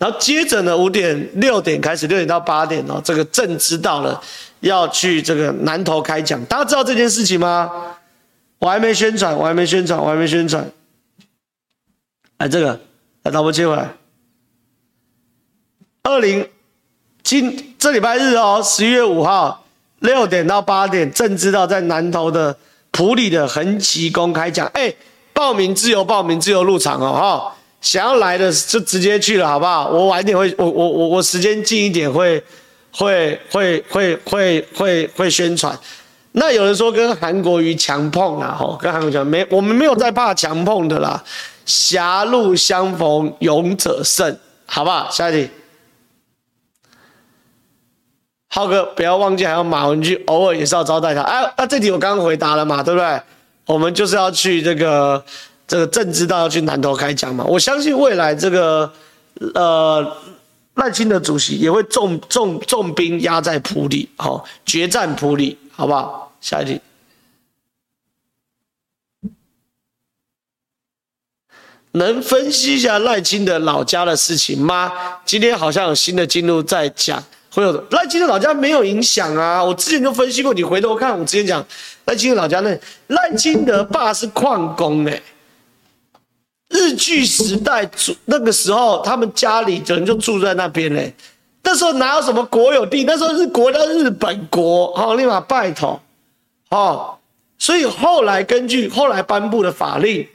[0.06, 4.22] 然后接着呢，五点六点开始，六点到八点哦，这个正知道了，
[4.60, 7.72] 要去这个南投开讲，大家知道这件事情吗？
[8.60, 10.70] 我还没宣传，我还没宣传，我还没宣传。
[12.38, 12.80] 哎，这个
[13.24, 13.96] 来导播接回来。
[16.04, 16.48] 二零
[17.24, 19.66] 今这礼拜日哦，十一月五号
[20.02, 22.56] 六点到八点，正知道在南投的
[22.92, 24.94] 埔里的恒吉宫开讲，哎，
[25.34, 27.56] 报名自由报名自由入场哦，哈。
[27.86, 29.88] 想要来的就直接去了，好不好？
[29.90, 32.44] 我晚一点会，我我我我时间近一点会，
[32.92, 35.78] 会会会会会会宣传。
[36.32, 41.24] 那有人说跟韩国瑜强碰啊，吼，跟韩国瑜强没，我们没有在怕强碰的啦。
[41.68, 45.08] 狭路相逢勇者胜，好不好？
[45.12, 45.50] 下一题，
[48.50, 51.22] 浩哥不要忘记还有马文君，偶尔也是要招待他。
[51.22, 53.22] 哎，那这题我刚刚回答了嘛，对不对？
[53.68, 55.24] 我们就是要去这个。
[55.68, 57.44] 这个政治道要去南投开讲嘛？
[57.46, 58.92] 我相信未来这个
[59.54, 60.18] 呃
[60.76, 66.34] 赖清德主席也会重重重兵压在埔里，好、哦、决战埔里，好不好？
[66.42, 66.80] 下一题，
[71.94, 74.92] 能分析一下赖清德老家的事情吗？
[75.26, 79.64] 今天好像有新的进入在讲，会有赖清德老家没有影响啊。
[79.64, 81.66] 我之前就分析过，你回头看我之前讲
[82.06, 85.20] 赖清德老家那赖清德爸是矿工哎、
[86.70, 91.14] 日据时代住那个时候，他们家里人就住在那边嘞。
[91.64, 93.04] 那时候哪有什么国有地？
[93.06, 96.00] 那时候是国叫日本国，好，立马拜托，
[96.70, 97.18] 哦，
[97.58, 100.28] 所以后来根据后来颁布的法令，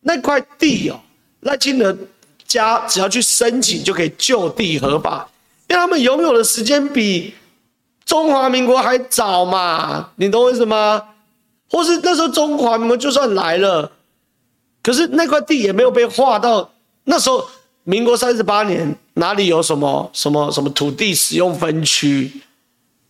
[0.00, 1.00] 那块地哦，
[1.40, 1.96] 赖清德
[2.46, 5.28] 家只要去申请就可以就地合法，
[5.68, 7.34] 因为他们拥有的时间比
[8.04, 11.02] 中华民国还早嘛，你懂我意思吗？
[11.70, 13.90] 或是那时候中华民国就算来了。
[14.84, 16.70] 可是那块地也没有被划到，
[17.04, 17.48] 那时候
[17.84, 22.30] 民国三十八年哪里有什么什么什么土地使用分区？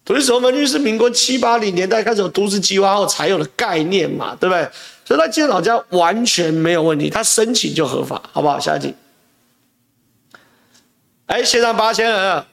[0.05, 4.71] 土地使用分区是民国七八零年代开始有都市计划后才有的概念嘛，对不对？
[5.05, 8.61] 所以他今天老家完全没有问题，他申请就合法，好不好？
[8.61, 8.95] 下一题。
[11.27, 12.47] 哎，线上八千人了，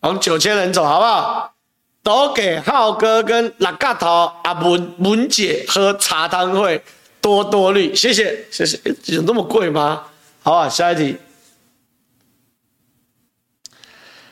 [0.00, 1.52] 往九千人走，好不好？
[2.02, 6.82] 都给浩哥跟拉嘎头阿文文姐喝茶汤会。
[7.26, 10.04] 多多虑，谢谢谢谢，有那么贵吗？
[10.44, 11.16] 好啊，下一题，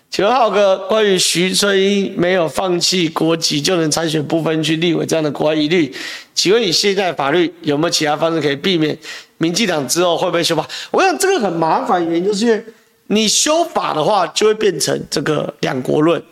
[0.09, 5.93] 请问浩哥，关于徐春英没有放弃国籍就能参选不分区立委这样的国外疑虑，
[6.37, 8.97] 请问你现在法律有没有其他方式可以避免？
[9.39, 10.65] 民进党之后会不会修法？
[10.93, 12.65] 我想这个很麻烦，原因就是因为
[13.09, 16.23] 你修法的话，就会变成这个两国论，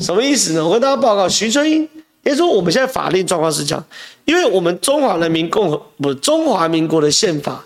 [0.00, 0.64] 什么意思呢？
[0.64, 1.86] 我跟大家报告，徐春英。
[2.24, 3.82] 也就是说，我们现在法令状况是这样，
[4.28, 7.64] 因为我们中华人民共和不中华民国的宪法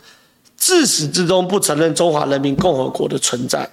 [0.56, 3.68] 自始至终不承认中华人民共和国的存在，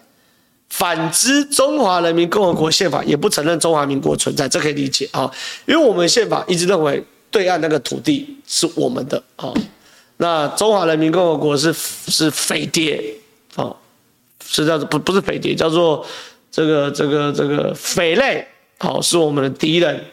[0.72, 5.32] 反之，中华人民共和国宪法也不承认中华民国存在，这可以理解啊，
[5.68, 9.54] 因为我们宪法一直认为对岸那个土地是我们的啊，
[10.18, 13.00] 那中华人民共和国是是匪谍
[13.56, 13.72] 啊，
[14.44, 16.04] 是叫做不不是匪谍，叫做
[16.50, 18.48] 这个这个这个匪类，
[18.80, 20.04] 好，是我们的敌人。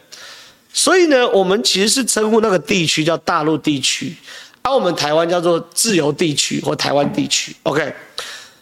[0.79, 4.15] 所以呢，我们其实是称呼那个地区叫大陆地区，
[4.61, 7.57] 而我们台湾叫做自由地区或台湾地区。
[7.63, 7.91] OK，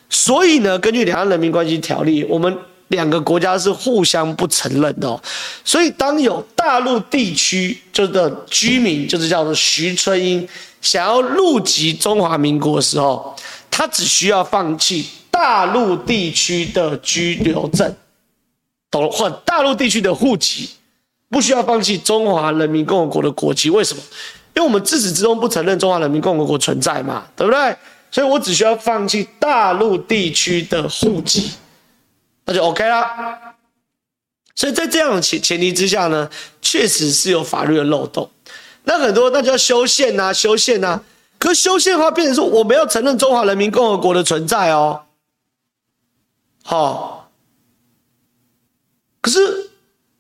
[0.09, 2.57] 所以呢，根据《两岸人民关系条例》，我们
[2.89, 5.21] 两个国家是互相不承认的哦。
[5.65, 10.49] 所以，当有大陆地区就的居民，就是叫做徐春英，
[10.81, 13.35] 想要入籍中华民国的时候，
[13.69, 17.93] 他只需要放弃大陆地区的居留证，
[18.89, 19.11] 懂了？
[19.11, 20.71] 或大陆地区的户籍。
[21.35, 24.01] 不需要放弃中华人民共和国的国籍，为什么？
[24.55, 27.77] 因为我们自始至终不承认中华人民共和国存在嘛，对不对？
[28.13, 31.51] 所以我只需要放弃大陆地区的户籍，
[32.45, 33.57] 那就 OK 啦。
[34.55, 36.31] 所以在这样的前前提之下呢，
[36.63, 38.31] 确实是有法律的漏洞。
[38.85, 41.03] 那很多那就要修宪呐，修宪呐。
[41.41, 45.03] 可修宪的话，变成说我们要承认中华人民共和国的存在哦。
[46.63, 47.29] 好，
[49.21, 49.73] 可是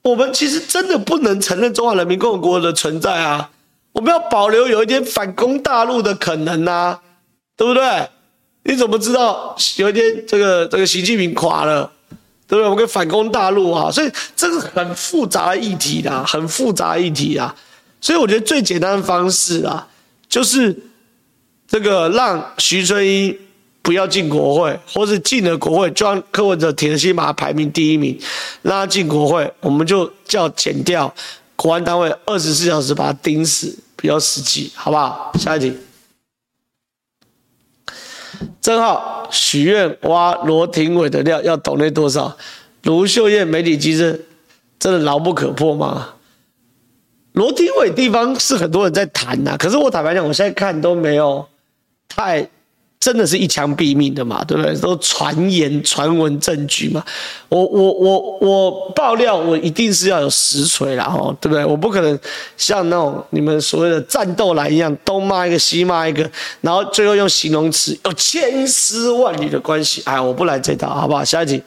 [0.04, 3.50] 我们其实真的不能承认中华人民共和国的存在啊。
[3.92, 6.98] 我们要保留有一点反攻大陆的可能呐，
[7.56, 8.08] 对不对？
[8.64, 11.90] 你怎么知道有一天这个这个习近平垮了？
[12.46, 12.64] 对不对？
[12.64, 17.54] 我们可以反攻大陆啊，所以这是很复杂的议题啦，很复杂的议题啊。
[18.00, 19.88] 所以我觉得最简单的方式啊，
[20.28, 20.76] 就是
[21.66, 23.38] 这个让徐春英
[23.85, 28.18] 不要进国会，或是进了国会，就让柯文哲铁心把他排名第一名，
[28.62, 31.14] 让他进国会，我们就叫减掉
[31.55, 35.31] 国安单位二十四小时把他盯死，比较实际，好不好？
[35.38, 35.77] 下一题。
[38.62, 42.35] 正浩许愿挖罗廷伟的料要抖内多少？
[42.85, 44.25] 卢秀燕媒体机制
[44.79, 46.14] 真的牢不可破吗？
[47.33, 51.47] 罗廷伟地方是很多人在谈呐、可是我坦白讲，我现在看都没有
[52.09, 52.49] 太。
[53.04, 54.42] 真的是一枪毙命的嘛？
[54.44, 54.74] 对不对？
[54.78, 57.04] 都传言、传闻、证据嘛。
[57.50, 61.62] 我、我、我、我爆料，我一定是要有实锤啦，哦，对不对？
[61.66, 62.18] 我不可能
[62.56, 66.30] 像那种你们所谓的战斗蓝一样，东骂一个西骂一个，
[66.62, 70.00] 然后最后用形容词有千丝万缕的关系。
[70.06, 71.22] 哎，我不来这套，好不好？
[71.22, 71.62] 下一题。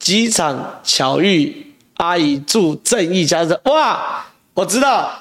[0.00, 5.19] 机场巧遇阿姨住正义家的，哇，我知道。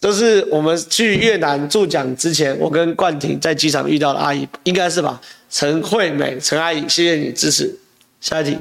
[0.00, 5.20] 就是我们去越南驻讲之前，我跟冠廷在机场遇到的阿姨，应该是吧？
[5.50, 7.76] 陈惠美，陈阿姨，谢谢你支持。
[8.20, 8.56] 下一题，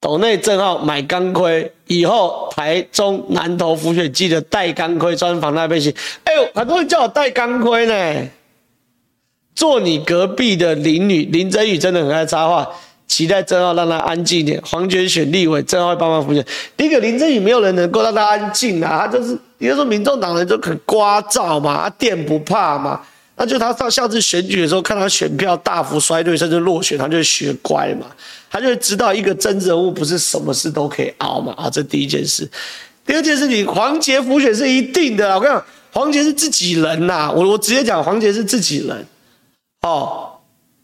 [0.00, 5.92] 斗内正浩买钢盔，以后台中南投浮选记得带钢盔穿防弹背心。
[6.24, 8.28] 哎呦，很多人叫我带钢盔呢。
[9.54, 12.70] 坐你隔壁的林女林真宇真的很爱插话。
[13.08, 14.62] 期待郑浩让他安静一点。
[14.64, 16.44] 黄娟选立委，郑浩会帮忙辅选。
[16.76, 23.00] 第一个林珍宇没有人能够让他安静啊，他就是，你就说民众党人就很聒噪嘛，他电不怕嘛。
[23.40, 28.06] 那就他到下次选举的时候，看他选票大幅衰退甚至落选，他就会学乖嘛，
[28.50, 31.54] 他就会知道一个真人物不是什么事都可以熬嘛。
[31.56, 32.48] 啊，这第一件事。
[33.06, 35.34] 第二件事情，黄杰辅选是一定的。
[35.34, 39.06] 我跟你讲，黄杰是自己人呐、啊，我我直接讲，黄杰是自己人。
[39.82, 40.30] 哦，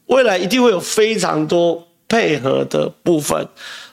[0.06, 1.84] 未来一定会有非常多。
[2.14, 3.44] 配合的部分，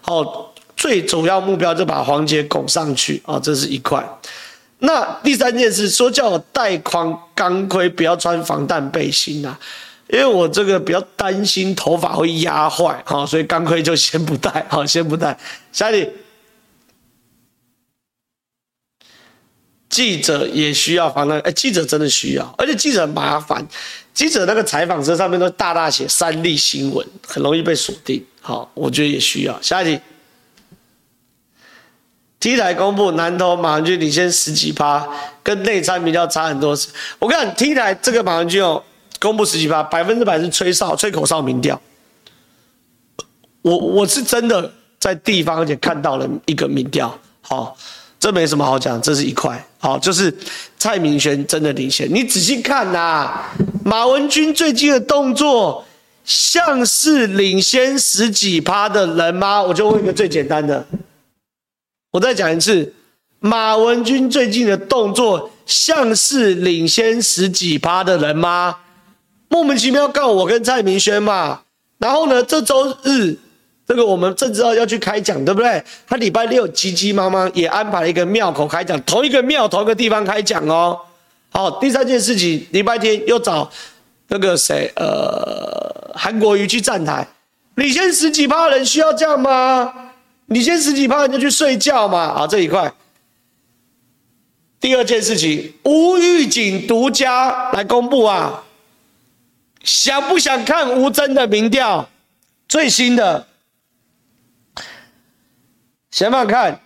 [0.06, 4.08] 哦，最主要目标就把黄杰拱上去啊，这是一块。
[4.78, 9.60] 那第三件事说叫我带框钢盔，不要穿防弹背心啊，
[10.08, 15.36] 因为我这个比较担心头发会压坏啊，所以钢盔就先不戴，好，先不戴。
[15.72, 16.08] 下一，
[19.90, 23.68] 记者也需要防弹，哎，记者真的需要，而且记者很麻烦。
[24.22, 28.24] 记者那个采访车上面都大大写三立新闻，很容易被锁定。
[28.40, 29.62] 好，我觉得也需要。
[29.64, 30.00] 下一题
[32.40, 35.08] ，T 台公布南投马文君领先十几趴，
[35.42, 36.78] 跟内参民调差很多。
[37.18, 38.84] 我跟你，T 台这个马文君哦，
[39.20, 41.82] 公布十几趴，百分之百是吹哨、吹口哨民调。
[43.64, 47.76] 我我是真的在地方而且看到了一个民调，好。
[48.20, 50.32] 这没什么好讲，这是一块好，就是
[50.78, 52.08] 蔡明轩真的领先。
[52.14, 53.46] 你仔细看呐、
[53.84, 55.84] 马文君最近的动作
[56.24, 59.62] 像是领先十几趴的人吗？
[59.62, 60.86] 我就问一个最简单的，
[62.12, 62.94] 我再讲一次，
[63.40, 68.78] 马文君最近的动作像是领先十几趴的人吗？
[69.50, 71.62] 莫名其妙告我跟蔡明轩嘛，
[71.98, 73.38] 然后呢，这周日。
[73.88, 75.84] 这个我们正知道要去开讲，对不对？
[76.08, 80.98] 他礼拜六急急忙忙也安排了一个庙口开讲，同一个庙同一个地方开讲哦。
[81.54, 83.70] 好，第三件事情，礼拜天又找
[84.30, 87.28] 那个谁，呃，韩国瑜去站台，
[87.76, 89.94] 你先十几趴人需要这样吗？
[90.46, 92.34] 你先十几趴人就去睡觉嘛。
[92.34, 92.94] 好，这一块。
[94.80, 98.64] 第二件事情，吴玉景独家来公布啊，
[99.84, 102.10] 想不想看吴峥的民调
[102.68, 103.48] 最新的？
[106.10, 106.82] 想不想看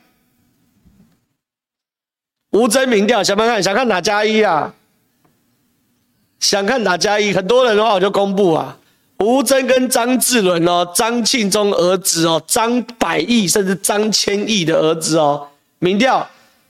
[2.55, 3.21] 吴峥民调？
[3.21, 3.61] 想不想看？
[3.61, 4.73] 想看哪加一啊？
[6.39, 7.33] 想看哪加一？
[7.33, 8.77] 很多人的话，我就公布啊。
[9.19, 15.49] 吴峥跟张智伦哦，张庆忠儿子哦，张百亿甚至张千亿的儿子哦，
[15.79, 16.25] 民调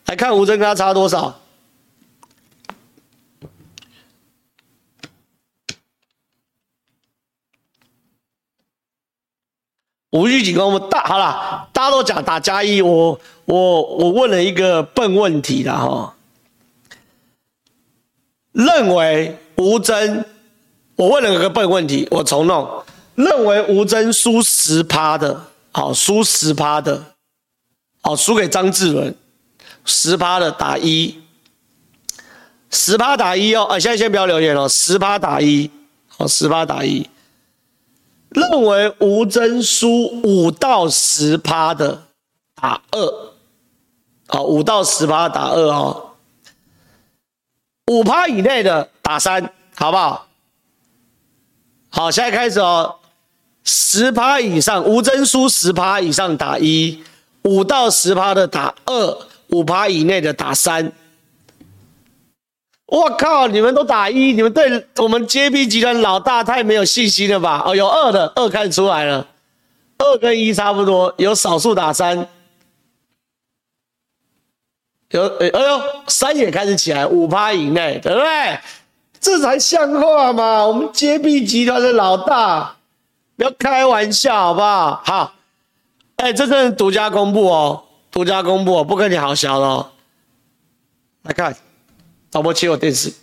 [0.07, 1.39] 来看吴峥跟他差多少？
[10.11, 16.15] 吴玉警官，我大好了，大家都讲打加一，我我我问了一个笨问题了哈，
[18.51, 20.25] 认为吴峥，
[20.95, 22.83] 我问了个笨问题，我重弄，
[23.15, 27.15] 认为吴峥输十趴的，好，输十趴的，
[28.01, 29.15] 好，输给张志伦，
[29.83, 31.21] 十趴的打一，
[32.71, 35.69] 十趴打一哦，啊，现在先不要留言哦，十趴打一，
[36.07, 37.07] 好，十趴打一。
[38.29, 42.03] 认为吴峥输五到十趴的
[42.53, 43.29] 打二，
[44.27, 46.11] 好，五到十趴打二哦，
[47.91, 50.27] 五趴以内的打三，好不好？
[51.89, 52.95] 好，现在开始哦，
[53.63, 57.03] 十趴以上，吴峥输十趴以上打一，
[57.43, 59.17] 五到十趴的打二，
[59.49, 60.91] 五趴以内的打三。
[62.87, 63.47] 我靠！
[63.47, 67.63] 你们都打一，你们对我们 JB 集团老大太没有信心了吧？
[67.65, 69.27] 哦，有二的，二看出来了，
[69.97, 72.27] 二跟一差不多，有少数打三，
[75.09, 78.59] 有哎哎呦，三也开始起来，五趴以内，对不对？
[79.19, 80.65] 这才像话嘛！
[80.65, 82.75] 我们 JB 集团的老大，
[83.35, 85.01] 不要开玩笑好不好？
[85.05, 85.35] 好，
[86.17, 89.91] 哎，这是独家公布哦，独家公布哦，不跟你好笑的哦，
[91.23, 91.55] 来看。
[92.31, 93.13] 导播切我电视，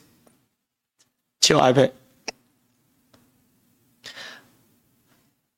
[1.40, 1.90] 切我 iPad。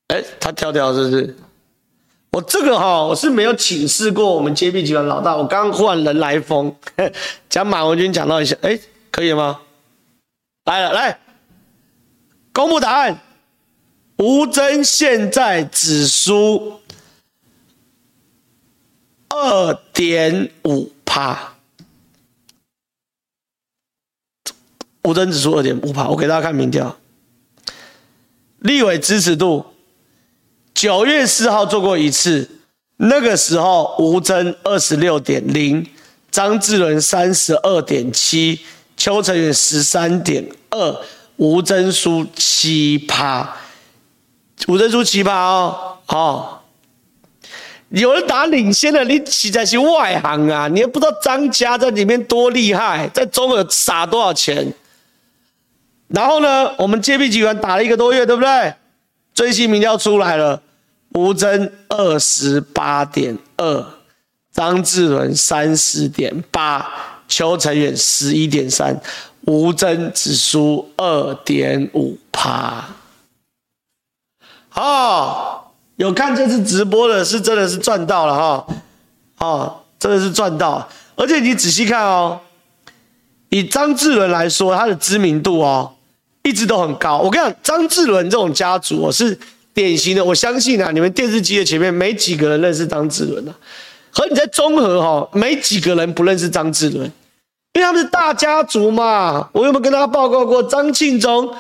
[0.09, 1.37] 哎，他跳跳是不是？
[2.35, 5.37] 我这个哈，我是没有请示过我们 JB 集团老大。
[5.37, 6.75] 我刚忽然人来疯，
[7.49, 8.77] 讲马文君讲到一下，哎，
[9.13, 9.61] 可以吗？
[10.65, 11.21] 来了，来
[12.53, 13.21] 公布答案。
[14.19, 16.81] 吴峥现在只输
[19.29, 21.55] 二点五趴。
[25.05, 26.97] 吴峥指数二点五趴，我给大家看民调。
[28.59, 29.67] 立委支持度，
[30.75, 32.51] 九月四号做过一次，
[32.97, 35.87] 那个时候吴峥二十六点零，
[36.33, 38.61] 张志伦三十二点七，
[38.97, 41.01] 邱成远十三点二，
[41.37, 43.57] 吴峥输七趴，
[44.67, 46.59] 吴峥输七趴哦，哦，
[47.91, 50.67] 有人打领先的，你实在是外行啊！
[50.67, 54.75] 你也不知道张家在里面多厉害，在中和撒多少钱。
[56.09, 58.75] 然后呢，我们 JB 集团打了一个多月，对不对？
[59.35, 60.63] 最新民调出来了，
[61.11, 63.85] 吴峥二十八点二，
[64.53, 66.89] 张志伦三十点八，
[67.27, 69.01] 邱成远十一点三，
[69.43, 72.85] 吴峥只输二点五趴。
[74.75, 75.65] 哦，
[75.97, 78.67] 有看这次直播的是真的是赚到了哈，
[79.39, 82.41] 哦，真的是赚到，而且你仔细看哦，
[83.49, 85.94] 以张志伦来说，他的知名度哦。
[86.45, 87.19] 一直都很高。
[87.19, 89.37] 我跟你讲，张志伦这种家族，我是
[89.73, 90.25] 典型的。
[90.25, 93.55] 我相信啊，你们电视机的前面没几个人认识张志伦啊。
[94.11, 97.05] 和你在综合哈，没几个人不认识张志伦，
[97.73, 99.49] 因为他们是大家族嘛。
[99.53, 100.63] 我有没有跟大家报告过？
[100.63, 101.53] 张庆忠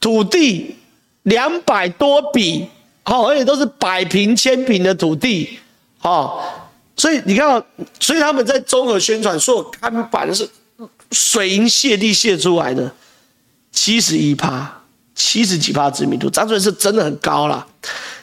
[0.00, 0.76] 土地
[1.24, 2.66] 两百多笔，
[3.02, 5.58] 好，而且都是百平、千平的土地，
[5.98, 7.62] 好，所以你看，
[7.98, 10.48] 所以他们在综合宣传，所有看板是
[11.10, 12.90] 水银泻地泻出来的。
[13.72, 14.82] 七十一趴，
[15.14, 17.66] 七十几趴知名度，张主任是真的很高啦。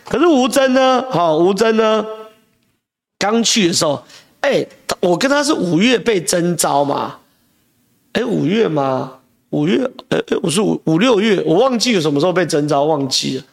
[0.05, 1.03] 可是吴峥呢？
[1.09, 2.05] 好，吴峥呢？
[3.19, 4.03] 刚去的时候，
[4.41, 4.65] 哎、
[4.99, 7.15] 我跟他是五月被征召嘛？
[8.13, 9.13] 哎、五月吗？
[9.49, 9.83] 五月？
[10.09, 13.43] 哎、欸，我是五五六月，我忘记了什么时候被征召，忘记了。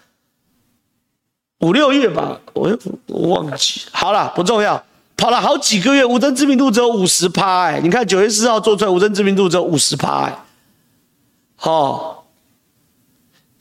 [1.60, 2.76] 五六月吧，我
[3.06, 3.80] 我忘记。
[3.90, 4.84] 好了，不重要。
[5.16, 7.62] 跑了好几个月，吴峥知名度只有五十趴。
[7.62, 10.24] 哎，你看九月四号做出来，吴峥知名度只有五十趴。
[10.24, 10.43] 哎。
[11.64, 12.26] 好，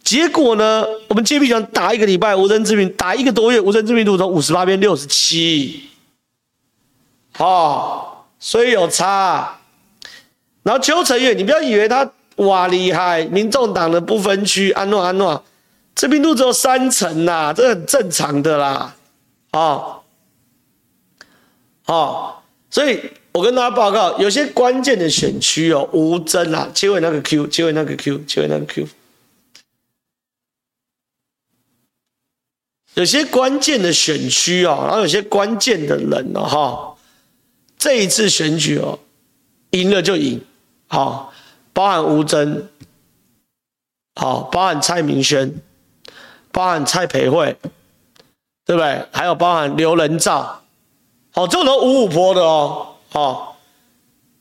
[0.04, 0.86] 结果呢？
[1.08, 5.90] 我们 JB 讲打一个礼拜，吴峥知名打一个多月，吴峥知名度从五十八变六十七。
[7.32, 9.58] 好，所以有差。
[10.64, 15.42] 然后邱成远，你不要以为他哇厉害，民众党的不分区，安诺安诺，
[15.96, 18.94] 知名度只有三成呐，这很正常的啦。
[19.54, 20.04] 好，
[21.86, 23.00] 好，所以。
[23.34, 28.88] 我跟大家报告，有些关键的选区哦，吴峥啊，结尾那个 Q，结尾那个 Q，结尾那个 Q。
[32.94, 36.96] 有些关键的选区哦，然后有些关键的人哦，哈，
[37.76, 39.00] 这一次选举哦，
[39.72, 40.40] 赢了就赢，
[40.88, 41.34] 好，
[41.74, 42.68] 包含吴峥，
[44.14, 45.52] 好，包含蔡明轩，
[46.52, 47.58] 包含蔡培慧，
[48.64, 49.08] 对不对？
[49.12, 50.62] 还有包含刘人造，
[51.32, 52.93] 好，这种都五五波的哦。
[53.14, 53.48] 哦，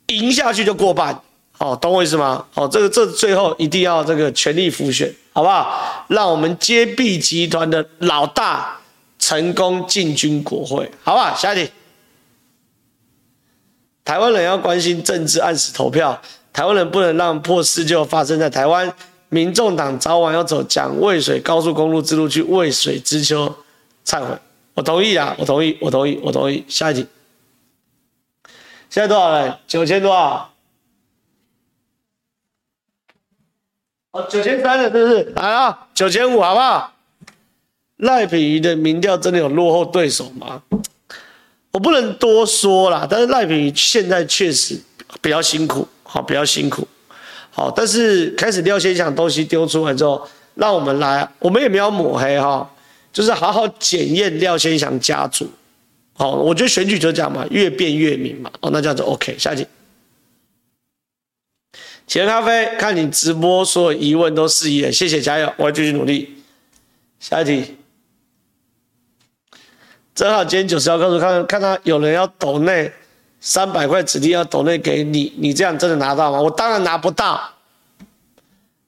[0.08, 1.18] 赢下去就过半，
[1.58, 2.44] 哦，懂我意思吗？
[2.54, 6.04] 哦，这个这最后一定要这个全力复选，好不好？
[6.08, 8.78] 让我们 JB 集团的老大
[9.18, 11.34] 成功进军国会，好不好？
[11.36, 11.70] 下一题，
[14.04, 16.20] 台湾人要关心政治，按时投票。
[16.52, 18.92] 台湾人不能让破事就发生在台湾。
[19.30, 23.46] 民众党早晚要走蒋渭水高速公路之路去渭水之丘
[24.04, 24.36] 忏悔。
[24.74, 26.62] 我同意啊，我同意，我同意，我同意。
[26.68, 27.06] 下一题，
[28.92, 29.56] 现在多少人？
[29.66, 30.52] 九千多少？
[34.10, 35.22] 哦，九千三了，是不是？
[35.34, 36.92] 来啊，九千五，好不好？
[37.96, 40.62] 赖品妤的民调真的有落后对手吗？
[41.70, 44.78] 我不能多说啦，但是赖品妤现在确实
[45.22, 46.86] 比较辛苦，好，比较辛苦，
[47.50, 52.70] 好，但是开始廖先祥东西丢出来之后，让我们来，我们也没有抹黑哈，
[53.10, 55.50] 就是好好检验廖先祥家族，
[56.14, 59.66] 好，我觉得选举就这样嘛，越辩越明嘛，哦，那这样子 OK，下一题。
[62.06, 66.36] 起源咖啡，看你直播，所有疑问都释疑，谢谢，加油，我会继续努力。
[67.18, 67.76] 下一题，
[70.14, 72.92] 正好今天九十号告诉看看他有人要抖内
[73.40, 76.40] 三百块，指定要抖内给你，你这样真的拿到吗？
[76.40, 77.40] 我当然拿不到，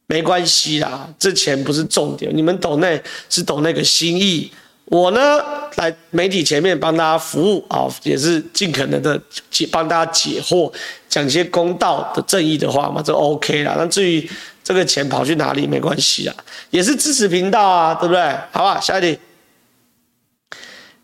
[0.07, 4.53] 没关系啦，这钱不是重点，你们抖内是抖那个心意。
[4.87, 5.43] 我呢，
[5.77, 9.19] 来媒体前面帮大家服务啊，也是尽可能的
[9.51, 10.71] 解帮大家解惑，
[11.09, 13.75] 讲些公道的正义的话嘛，这 OK 啦。
[13.79, 14.29] 那至于
[14.63, 16.35] 这个钱跑去哪里，没关系啊，
[16.69, 18.23] 也是支持频道啊，对不对？
[18.53, 19.19] 好吧，下一题。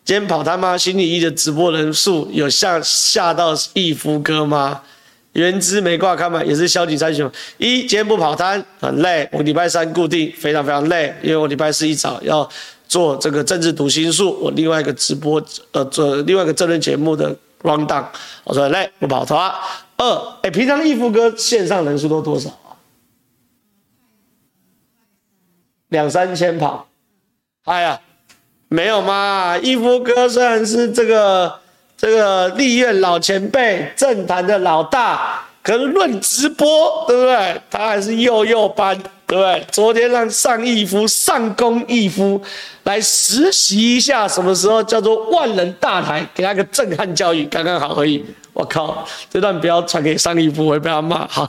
[0.05, 0.77] 今天跑摊吗？
[0.77, 4.81] 星期一的直播人数有吓吓到义夫哥吗？
[5.33, 7.29] 原汁没挂看板，也是消极参选。
[7.57, 9.27] 一，今天不跑摊，很累。
[9.31, 12.47] 我礼拜三固定，非常非常累，因为我礼拜四一早要。
[12.91, 18.03] 做这个政治读心术，我另外一个直播，呃，做另外一个政论节目的 rundown，
[18.43, 19.55] 我说来不跑，好啊。
[19.95, 22.75] 二，哎，平常义夫哥线上人数都多少啊？
[25.87, 26.85] 两三千跑。
[27.63, 28.01] 哎呀，
[28.67, 29.57] 没有嘛。
[29.57, 31.59] 义夫哥虽然是这个
[31.95, 37.61] 这个立院老前辈，政坛的老大，可是论直播，对不对？
[37.69, 39.01] 他还是幼幼班。
[39.31, 39.65] 对不对？
[39.71, 42.43] 昨天让上义夫、上公义夫
[42.83, 48.25] 来实习一下，什么时候叫做万人大台，给他个震撼教育，刚刚好而已。
[48.51, 51.25] 我靠，这段不要传给上义夫，我会被他骂。
[51.29, 51.43] 好，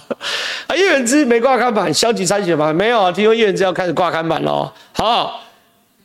[0.68, 2.72] 啊，叶元之没挂看板，消极参选吗？
[2.72, 4.72] 没有啊，听说叶元之要开始挂看板喽。
[4.92, 5.42] 好，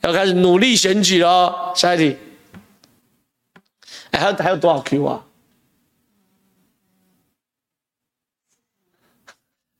[0.01, 1.73] 要开始努力选举了。
[1.75, 2.17] 下一题，
[4.09, 5.21] 哎，还有还有多少 Q 啊？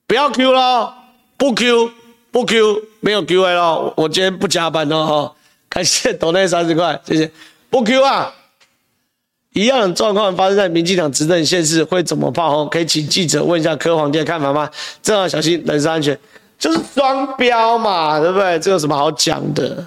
[0.06, 0.93] 不要 Q 喽。
[1.38, 1.91] 不 Q
[2.31, 5.33] 不 Q 没有 Q A 了，我今天不加班了哈，
[5.69, 7.31] 感谢董内三十块，谢谢。
[7.69, 8.33] 不 Q 啊，
[9.53, 12.69] 一样的状况发生在民进党执政县市会怎么炮轰？
[12.69, 14.69] 可以请记者问一下柯皇帝的看法吗？
[15.01, 16.17] 正好小心人身安全，
[16.57, 18.59] 就是双标嘛，对不对？
[18.59, 19.85] 这有什么好讲的？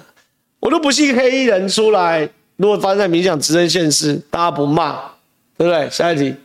[0.59, 4.99] 我都不信黑衣人出来，如果发生在民进党执政县市，大家不骂，
[5.57, 5.89] 对不对？
[5.89, 6.35] 下一题。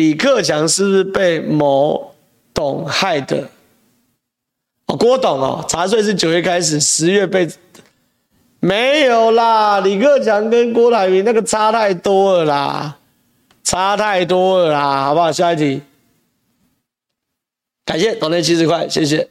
[0.00, 2.14] 李克强是不是被某
[2.54, 3.50] 董害的？
[4.86, 7.46] 哦，郭董哦，查税是九月开始，十月被
[8.60, 9.78] 没有啦。
[9.80, 12.96] 李克强跟郭台铭那个差太多了啦，
[13.62, 15.30] 差太多了啦，好不好？
[15.30, 15.82] 下一题，
[17.84, 19.28] 感谢董内七十块，谢谢。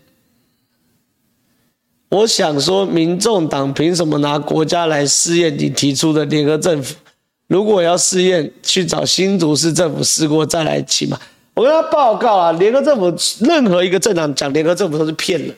[2.10, 6.94] 我想说，民众党凭什么拿国家来试验你提出的联合政府？
[7.50, 11.20] 如果要试验，去找新竹市政府试过再来骑嘛？
[11.56, 13.12] 我跟他报告啊，联合政府
[13.43, 15.54] 任何一个政党讲联合政府都是骗人。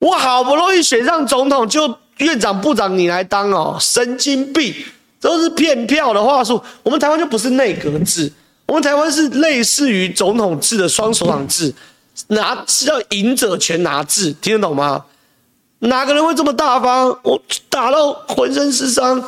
[0.00, 4.74] 我好不容易选上总统，就院长部长你来当哦，神经病，
[5.20, 6.60] 都是骗票的话术。
[6.82, 8.30] 我们台湾就不是内阁制，
[8.66, 11.72] 我们台湾是类似于总统制的双首长制，
[12.26, 15.04] 拿是叫赢者全拿制，听得懂吗？
[15.78, 17.16] 哪个人会这么大方？
[17.22, 19.22] 我打到浑身是伤。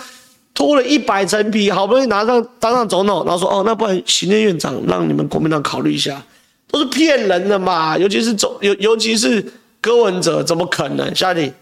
[0.54, 6.22] 脱了一百层皮，好不容易拿上当上总统，然后说：“哦，那不然行政院长让你们国民党考虑一下，
[6.68, 7.98] 都是骗人的嘛！
[7.98, 9.44] 尤其是总尤尤其是
[9.82, 11.52] 柯文哲，怎么可能？”下一题，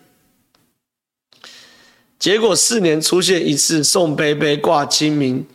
[2.18, 5.46] 结果四年出现一次宋杯杯挂清明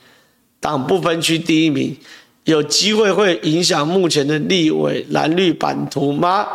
[0.59, 1.95] 党不分区第一名，
[2.45, 6.47] 有机会会影响目前的立委蓝绿版图吗？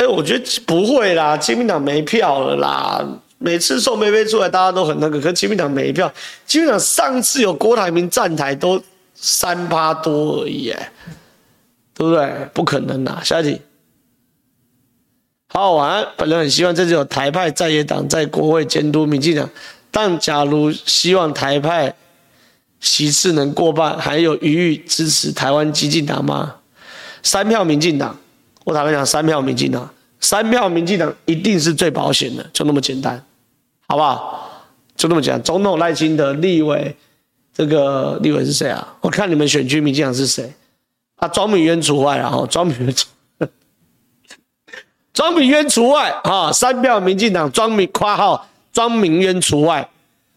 [0.00, 3.06] 哎，我觉得不会啦，亲民党没票了啦。
[3.36, 6.10] 每次宋贝贝出来，大家都很那个，可是亲民党没票。
[6.46, 8.82] 亲民党上次有郭台铭站台都
[9.14, 10.90] 三趴多而已，哎，
[11.92, 12.48] 对不对？
[12.54, 13.20] 不可能啦。
[13.22, 13.60] 下一题，
[15.48, 16.08] 好，晚安。
[16.16, 19.50] 本人很希望这次有台派在野党在国会监督民进党，
[19.90, 21.94] 但假如希望台派
[22.80, 26.54] 席次能过半，还有余裕支持台湾激进党吗？
[27.22, 28.18] 三票民进党。
[28.64, 29.88] 我坦白讲，三票民进党，
[30.20, 33.22] 三票民进党一定是最保险的，就那么简单，
[33.88, 34.50] 好不好？
[34.94, 35.42] 就那么简单。
[35.42, 36.94] 总统赖清德、立委
[37.54, 38.86] 这个立委是谁啊？
[39.00, 40.52] 我看你们选区民进党是谁？
[41.16, 43.08] 啊，庄敏渊除外啊，哈，庄敏渊除，
[45.14, 49.88] 庄敏渊除外啊，三票民进党，庄敏括号庄敏渊除外。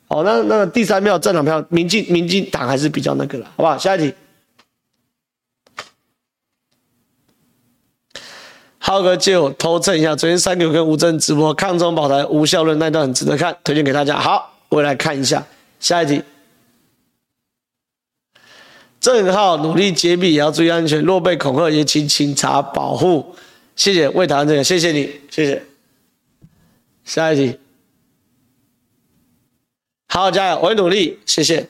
[0.08, 3.78] 好，那那第三票政党票，民进民进党还是比较那个了，好不好？
[3.78, 4.14] 下一题。
[8.86, 14.20] 浩哥借我偷蹭一下，昨天三九跟吴峥直播抗中保台无效论那段很值得看，推荐给大家。
[14.20, 15.42] 好，我来看一下。
[15.80, 16.22] 下一题。
[19.00, 21.02] 郑浩努力揭弊，也要注意安全。
[21.02, 23.34] 若被恐吓，也请警察保护。
[23.78, 25.64] 谢谢魏台湾这个，谢谢你，谢谢。
[27.06, 27.58] 下一题。
[30.10, 31.70] 好，加油，我会努力，谢谢。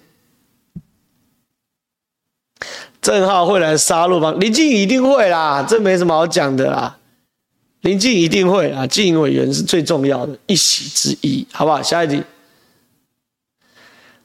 [2.99, 4.32] 郑浩会来杀戮吗？
[4.39, 6.97] 林静一定会啦，这没什么好讲的啦。
[7.84, 11.84] 林静一定会啊，经营委员是最重要的一席之一，好不好？
[11.84, 12.23] 下一题，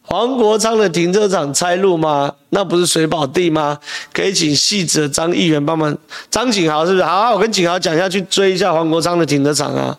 [0.01, 2.33] 黄国昌的停车场拆路吗？
[2.51, 3.81] 那不是水宝地吗？
[4.13, 5.99] 可以请细致的张议员帮忙。
[6.31, 7.05] 张景豪是不是？
[7.05, 9.99] 好，我跟景豪讲一下，去追一下黄国昌的停车场啊。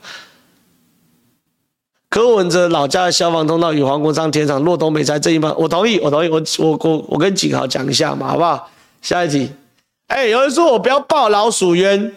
[2.10, 8.72] 柯文哲老家的消防通道与黄国昌停车场若都没拆，这一半我同意，我同意，我我我我跟景豪讲一下嘛，好不好？
[9.02, 9.52] 下一题，
[10.08, 12.14] 哎，有人说我不要报老鼠冤。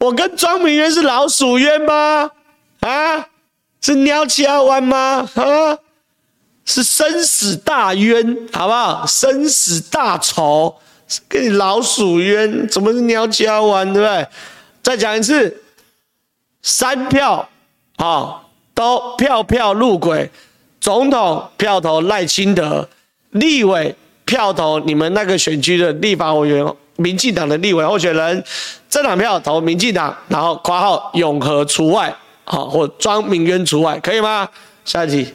[0.00, 2.30] 我跟庄明渊是老鼠冤吗？
[2.80, 3.28] 啊，
[3.82, 5.28] 是鸟枪湾吗？
[5.34, 5.78] 啊，
[6.64, 9.04] 是生死大冤，好不好？
[9.06, 10.74] 生死大仇，
[11.28, 13.92] 跟你老鼠冤，怎么是鸟枪湾？
[13.92, 14.26] 对不对？
[14.82, 15.62] 再讲一次，
[16.62, 17.46] 三票
[17.96, 18.40] 啊、
[18.72, 20.30] 都票票入轨，
[20.80, 22.88] 总统票投赖清德，
[23.32, 23.94] 立委
[24.24, 26.74] 票投你们那个选区的立法委员。
[27.00, 28.44] 民进党的立委候选人，
[28.90, 34.48] 这两票投民进党，然后括号永和除外，好，或庄明渊除外，可以吗？
[34.84, 35.34] 下一题，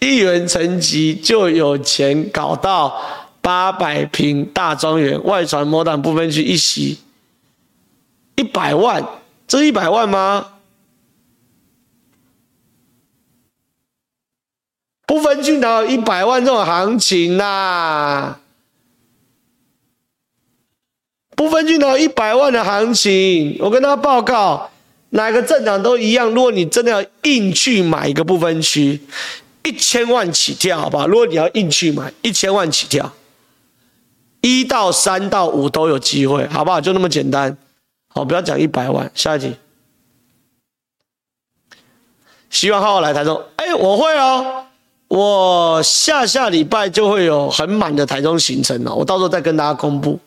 [0.00, 3.00] 议员层级就有钱搞到
[3.40, 6.98] 八百坪大庄园，外传某党不分区一席
[8.36, 9.02] 一百万，
[9.46, 10.48] 这一百万吗？
[15.06, 18.40] 不分区哪有一百万这种行情呐、啊？
[21.36, 23.56] 不分区哪有一百万的行情？
[23.60, 24.70] 我跟他报告，
[25.10, 26.30] 哪个政党都一样。
[26.30, 28.98] 如果你真的要硬去买一个不分区，
[29.62, 31.06] 一千万起跳，好不好？
[31.06, 33.12] 如果你要硬去买，一千万起跳，
[34.40, 36.80] 一到三到五都有机会，好不好？
[36.80, 37.54] 就那么简单。
[38.08, 39.10] 好，不要讲一百万。
[39.14, 39.54] 下一题，
[42.48, 43.44] 希望浩浩来台中。
[43.56, 44.64] 哎，我会哦，
[45.08, 50.18] 我下下礼拜就会有很满的台中行程了，我到时候再跟大家公布。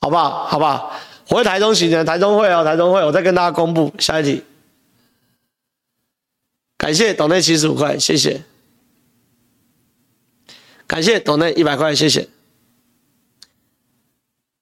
[0.00, 0.44] 好不好？
[0.46, 0.92] 好不好？
[1.26, 3.90] 回台中行程，台中会哦，台中会，我再跟大家公布。
[3.98, 4.42] 下一题，
[6.76, 8.42] 感谢斗内七十五块，谢谢。
[10.86, 12.28] 感谢斗内一百块，谢谢。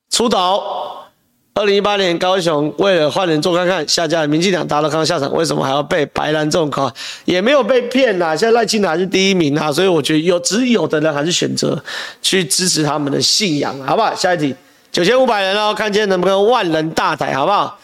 [0.09, 1.11] 出岛，
[1.55, 6.89] 二零一八年高雄为了换人做看看，下架民进党达乐康下场，为什么还要被白蓝这种口？
[7.24, 11.83] 也没有被骗呐，现在赖清德还是第一名啊，所以我觉得有只有的人还是选择
[12.22, 14.14] 去支持他们的信仰，好不好？
[14.14, 14.55] 下一题。
[14.93, 17.78] 九千五百人哦，看见能不能万人大台，好不好？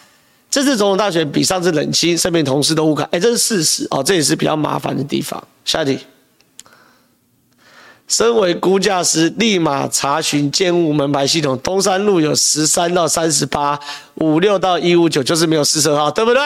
[0.51, 5.43] 这次总统大选比上次冷清，身边同事都误解，哎，这是事实哦，这也是比较麻烦的地方。
[5.65, 6.07] 下一题，
[8.07, 13.81] 身为估价师，立马查询建物门牌系统，东山路有十三到三十八，
[14.17, 16.43] 五六到一五九，就是没有四十二号，对不对？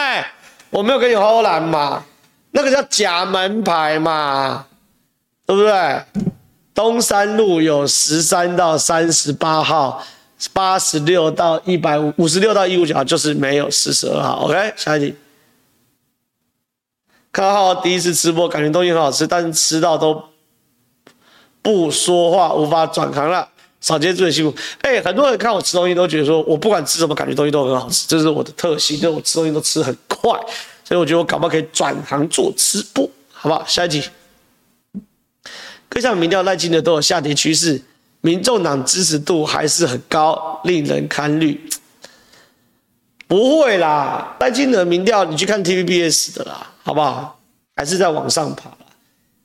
[0.69, 2.03] 我没有跟你偷懒嘛，
[2.51, 4.65] 那个叫假门牌嘛，
[5.45, 6.01] 对不对？
[6.73, 10.01] 东山路有十三到三十八号。
[10.51, 14.45] 八十六到一百五，五十六到一五九就是没有四十二号。
[14.45, 15.15] OK，下一题。
[17.31, 20.23] 看浩第一次吃播，感觉东西很好吃，但是吃到都
[21.61, 23.49] 不说话，无法转行了。
[23.81, 24.55] 少接助的辛苦。
[24.81, 30.31] 哎，很多人看我吃东西都觉得说，我不管吃什么，感觉东西都很好吃，这是我的特性，就是我吃东西都吃很快，
[30.85, 33.65] 所以我觉得我搞不可以转行做吃播，好不好？
[33.65, 34.07] 下一题。
[35.89, 37.81] 各项民调赖清德都有下跌趋势。
[38.25, 41.69] 民众党支持度还是很高，令人堪虑。
[43.27, 47.37] 不会啦，赖清德民调你去看 TVBS 的啦，好不好？
[47.75, 48.71] 还是在往上爬。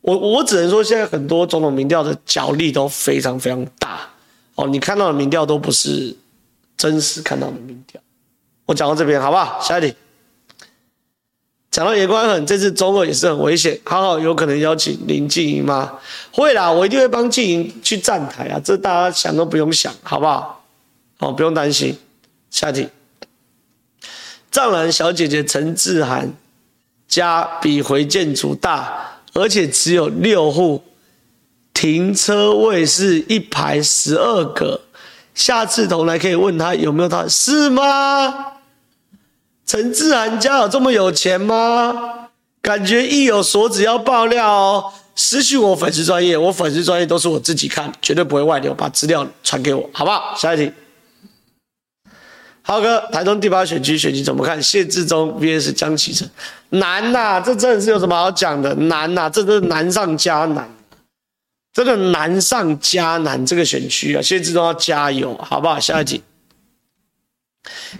[0.00, 3.98] 我我只能说，现在很多总统民调的角力都非常非常大
[4.54, 4.68] 哦。
[4.68, 6.16] 你看到的民调都不是
[6.76, 8.00] 真实看到的民调。
[8.64, 9.60] 我讲到这边，好不好？
[9.60, 9.92] 下一题。
[11.78, 13.78] 讲到颜宽很，这次中二也是很危险。
[13.84, 15.92] 好好有可能邀请林静怡吗？
[16.32, 20.64] 会啦，我一定会帮静怡去站台啊，这大家想都不用想，好不好？
[21.20, 21.96] 哦，不用担心。
[22.50, 22.88] 下题，
[24.50, 26.32] 藏蓝小姐姐陈志涵
[27.06, 30.82] 家比回建筑大，而且只有六户，
[31.72, 34.80] 停车位是一排十二个，
[35.32, 38.57] 下次同来可以问他有没有他，是吗？
[39.68, 42.30] 陈志涵家有这么有钱吗？
[42.62, 50.34] 感觉意有所指要爆料哦，私讯我粉丝专业，我粉丝专业都是我自己看，绝对不会外流，把资料传给我，好不好？
[50.34, 50.72] 下一题。
[52.62, 54.60] 浩哥，台中第八选区选情怎么看？
[54.62, 56.28] 谢志忠 VS 江启臣，
[56.70, 58.74] 难呐、这真的是有什么好讲的？
[58.74, 60.66] 难呐、这真是难上加难，
[61.74, 63.44] 真的难上加难。
[63.44, 65.78] 这个选区啊，谢志忠要加油，好不好？
[65.78, 66.22] 下一题。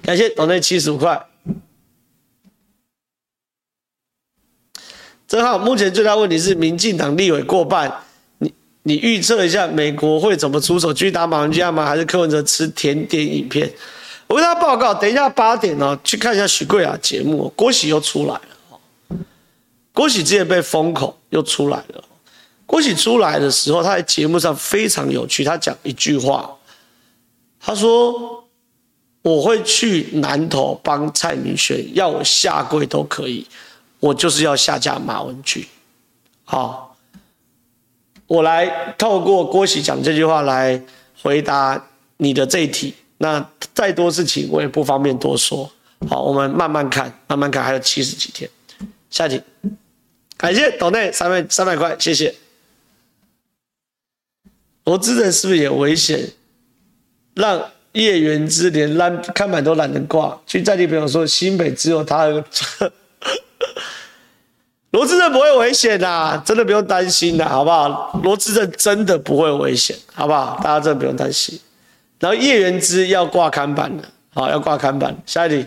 [0.03, 1.27] 感谢董内七十五块。
[5.29, 7.93] 正好，目前最大问题是民进党立委过半，
[8.39, 8.51] 你
[8.85, 10.91] 你预测一下美国会怎么出手？
[10.91, 11.85] 继续打马文君吗？
[11.85, 13.70] 还是柯文哲吃甜点影片？
[14.26, 19.20] 我跟大家报告，等一下八点哦，去看一下许贵雅节目，郭喜又出来了。
[19.93, 22.03] 郭喜之前被封口又出来了。
[22.64, 26.51] 郭喜出来的时候，他在节目上非常有趣，他讲一句话，
[27.61, 28.43] 他说
[29.20, 33.47] ：“我会去南投帮蔡明轩，要我下跪都可以，
[34.01, 35.65] 我就是要下架马文君。”
[36.45, 36.97] 好，
[38.27, 40.83] 我来透过郭喜讲这句话来
[41.23, 41.87] 回答
[42.17, 42.95] 你的这一题。
[43.19, 45.71] 那再多事情我也不方便多说，
[46.09, 48.49] 好，我们慢慢看，慢慢看，还有七十几天。
[49.11, 49.43] 下一题，
[50.37, 52.35] 感谢岛内三百三百块，谢谢。
[54.85, 56.33] 罗智仁是不是也危险？
[57.35, 62.27] 让叶元之连拦看板都懒得挂，去在地朋友说新北只有他。
[64.91, 68.18] 罗志正不会危险的，真的不用担心的，好不好？
[68.22, 70.59] 罗志正真的不会危险，好不好？
[70.64, 71.61] 大家真的不用担心。
[72.18, 75.14] 然后叶元之要挂看板了，好，要挂看板。
[75.26, 75.66] 下一题，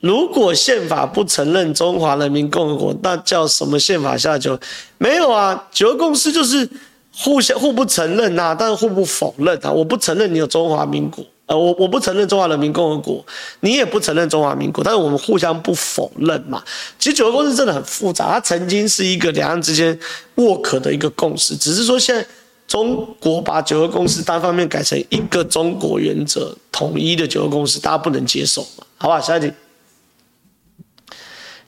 [0.00, 4.58] 如果宪法不承认中华人民共和国，那叫什么宪法下九？
[4.96, 6.68] 没有啊，九二共识就是
[7.14, 9.70] 互相互不承认呐，但是互不否认啊。
[9.70, 11.22] 我不承认你有中华民国。
[11.46, 13.24] 呃，我我不承认中华人民共和国，
[13.60, 16.60] 你也不承认中华民国，但是我们互相不否认嘛。
[16.98, 19.96] 其实九二共识真的很复杂，它曾经是一个两岸之间
[20.34, 22.26] work 的一个共识，只是说现在
[22.66, 28.84] 中国把九二共识单方面改成一个中国原则统一的九二共识，大家不能接受嘛？
[28.98, 29.52] 好吧，下一题。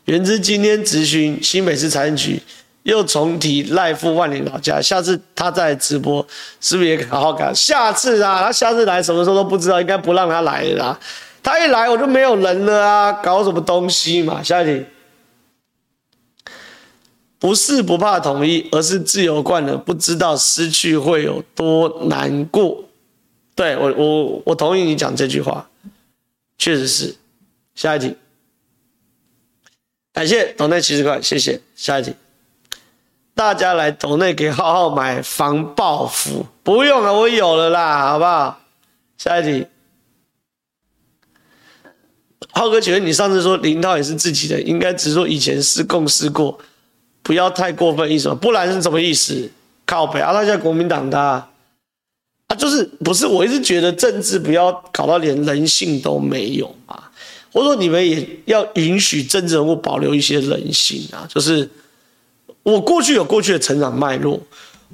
[0.07, 2.43] 元之今天咨询新北市财政局。
[2.85, 6.27] 又重提赖富万里老家，下次他再直播，
[6.61, 7.53] 是不是也好好改？
[7.53, 11.01] 下次啊，他下次来什么时候都不知道，应该不让他来了啦。
[11.43, 14.43] 他一来我就没有人了啊，搞什么东西嘛？
[14.43, 14.85] 下一题，
[17.39, 22.85] 不是不怕统一，而是自由惯了，不知道失去会有多难过。
[23.55, 25.69] 对，我我我同意你讲这句话，
[26.57, 27.17] 确实是。
[27.75, 28.17] 下一题，
[30.13, 31.61] 感谢董内七十块，谢谢。
[31.77, 32.13] 下一题。
[33.39, 38.59] 大家来斗内给浩浩买防爆服，不用了，我有了啦，好不好？
[39.17, 39.65] 下一题，
[42.51, 46.59] 浩哥，请问你上次说林涛也是自己的，应该只说以前是共事过，
[47.23, 49.49] 不要太过分意思，不然是什么意思？
[49.87, 51.49] 靠北啊，他现在国民党的啊，
[52.59, 53.25] 就是不是？
[53.25, 57.05] 我一直觉得政治不要搞到连人性都没有嘛，
[57.53, 61.71] 或者说你们也要允许政治人物保留一些人性啊，就是。
[62.69, 64.39] 我过去有过去的成长脉络，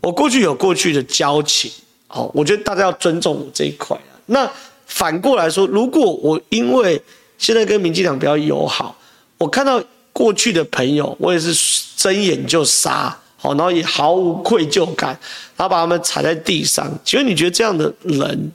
[0.00, 1.68] 我过去有过去的交情，
[2.06, 4.14] 好，我觉得大家要尊重我这一块啊。
[4.26, 4.48] 那
[4.86, 7.02] 反过来说，如果我因为
[7.36, 8.96] 现在跟民进党比较友好，
[9.38, 11.52] 我看到过去的朋友，我也是
[11.96, 15.18] 睁眼就杀，好，然后也毫无愧疚感，
[15.56, 16.88] 然后把他们踩在地上。
[17.04, 18.52] 请问你觉得这样的人，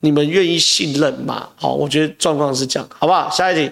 [0.00, 1.50] 你们愿意信任吗？
[1.56, 3.28] 好，我觉得状况是这样，好不好？
[3.28, 3.70] 下一题。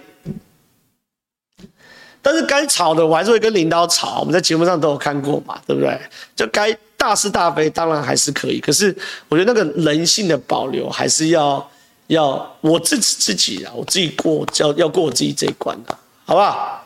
[2.27, 5.97] 但是该吵的我还是会跟领导吵，我们在节目上都有看过嘛，对不对？
[6.35, 8.59] 就该大是大非，当然还是可以。
[8.59, 8.93] 可是
[9.29, 11.65] 我觉得那个人性的保留还是要
[12.07, 16.85] 要我自己自己啊，我自己过要要过我自己这一关的，好不好？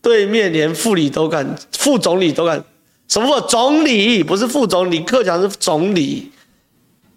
[0.00, 2.64] 对面连副理都敢，副总理都敢，
[3.06, 6.32] 什么总理不是副总理，克强是总理。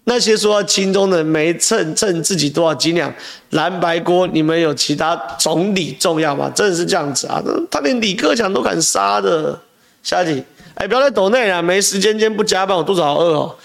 [0.10, 3.14] 那些说要亲中的没称称自己多少斤两，
[3.52, 6.52] 蓝白锅，你们有其他总理重要吗？
[6.56, 7.40] 真的是这样子啊？
[7.70, 9.58] 他连李克强都敢杀的。
[10.02, 10.44] 下集，
[10.74, 13.56] 哎，不要再抖内了，没时间，今天不加班，我肚子好饿哦。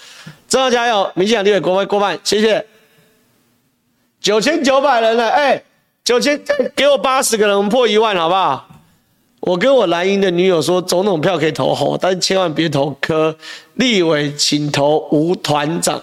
[0.47, 2.63] 真的加油，民进党立委国会过半，谢谢。
[4.21, 5.63] 九千九百人了，哎，
[6.03, 6.39] 九千，
[6.75, 8.67] 给我八十个人，我们破一万，好不好？
[9.39, 13.35] 我跟我蓝营的女友说，总统票可以投侯，但千万别投柯。
[13.73, 15.99] 立委请投吴团长。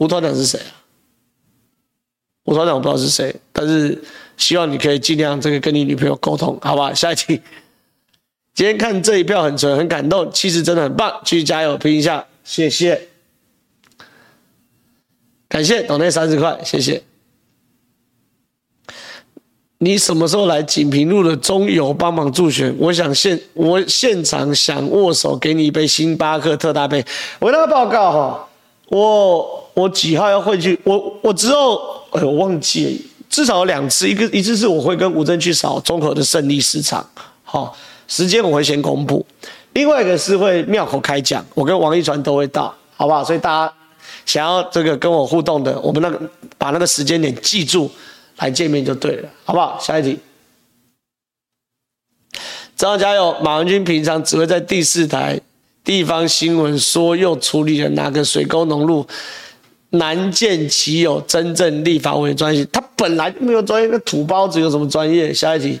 [0.00, 0.72] 吴团长是谁啊？
[2.46, 4.02] 吴团长我不知道是谁，但是
[4.38, 6.92] 希望你可以尽量这个跟你女朋友沟通，好不好？
[6.94, 7.40] 下一题，
[8.54, 13.08] 今天看这一票很纯，很感动，气势真的很棒，继续加油，拼一下，谢谢，
[15.48, 17.02] 感谢抖内三十块，谢谢。
[19.82, 22.74] 你什么时候来锦屏路的中油帮忙助选？
[22.78, 27.04] 我想现我现场想握手，给你一杯星巴克特大杯。
[27.38, 28.49] 我那个报告哈，
[28.90, 30.78] 我我几号要回去？
[30.84, 31.80] 我我之后
[32.10, 32.92] 哎呦，我忘记了，
[33.30, 37.08] 至少有两次，一个一次是我会跟吴峥去扫中和的胜利市场，
[37.42, 37.74] 好，
[38.06, 39.24] 时间我会先公布。
[39.72, 43.24] 另外一个是会庙口开讲，我跟王一传都会到，好不好？
[43.24, 43.72] 所以大家
[44.26, 46.20] 想要这个跟我互动的，我们那个
[46.58, 47.90] 把那个时间点记住。
[48.36, 49.78] 来见面就对了，好不好？
[49.78, 50.18] 下一题，
[52.74, 53.36] 张加油！
[53.42, 55.38] 马文君平常只会在第四台
[55.82, 59.06] 地方新闻说又处理了哪个水沟农路，
[59.90, 62.64] 难见其有真正立法委员专业。
[62.66, 65.32] 他本来就没有专业，那土包子有什么专业？
[65.32, 65.80] 下一题，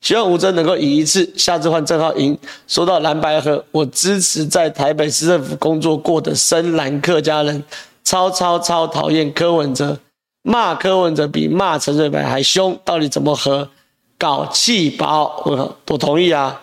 [0.00, 2.36] 希望吴峥能够赢一次，下次换郑浩赢。
[2.66, 7.62] 说到蓝白合，我支持在台北市政府工作过的深蓝客家人，
[8.02, 9.98] 超超超讨厌柯文哲。
[10.42, 13.68] 骂柯文哲比骂陈水扁还凶，到底怎么和？
[14.16, 15.76] 搞气包？
[15.86, 16.60] 我同意啊。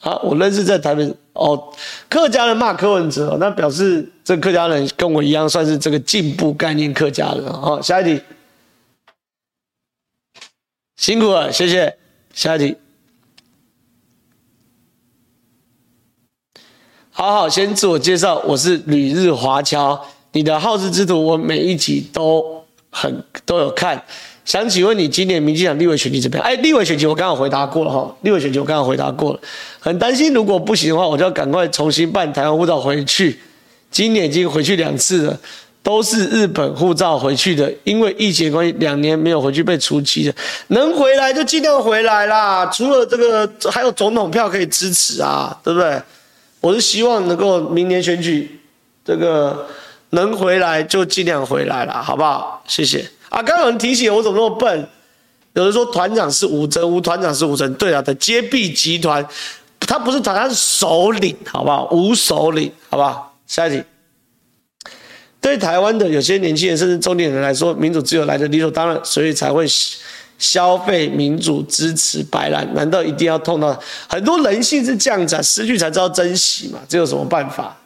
[0.00, 1.72] 好，我认识在台北哦，
[2.08, 7.52] 客家人骂柯文哲，那表示这客家人跟我一样，算是这个进步概念客家人。
[7.52, 8.22] 好，下一题，
[10.96, 11.96] 辛苦了，谢谢。
[12.32, 12.76] 下一题，
[17.10, 20.06] 好好先自我介绍，我是旅日华侨。
[20.30, 24.04] 你的好事之徒，我每一集都很都有看。
[24.48, 26.42] 想请问你，今年民进党立委选举怎么样？
[26.46, 29.40] 哎，立委选举我刚好回答过了哈，立委选举我刚好回答过了。
[29.78, 33.38] 很担心，如果不行的话，我就要赶快重新办台湾护照回去。
[33.90, 35.38] 今年已经回去两次了，
[35.82, 40.34] 都是日本护照回去的，因为疫情关系，两年没有回去被除籍的。
[40.68, 42.64] 能回来就尽量回来啦。
[42.72, 46.00] 除了这个，还有总统票可以支持啊，对不对？
[46.62, 48.58] 我是希望能够明年选举
[49.04, 49.66] 这个。
[50.12, 52.64] 能回来就尽量回来了，好不好？
[52.66, 53.42] 谢谢啊！
[53.42, 54.88] 刚有人提醒我，怎么那么笨？
[55.54, 57.72] 有人说团长是吴峥，吴团长是吴峥。
[57.74, 59.26] 对啊，的接臂集团，
[59.80, 61.88] 他不是团，他是首领，好不好？
[61.90, 63.36] 吴首领，好不好？
[63.46, 63.82] 下一题。
[65.40, 69.66] 对台湾的有些年轻人甚至中年人来说，民主自由来的理所当然，所以才会
[70.38, 72.72] 消费民主，支持白烂。
[72.74, 73.78] 难道一定要痛到？
[74.08, 77.76] 很多人性是这样子啊，失去才知道珍惜嘛，这有什么办法？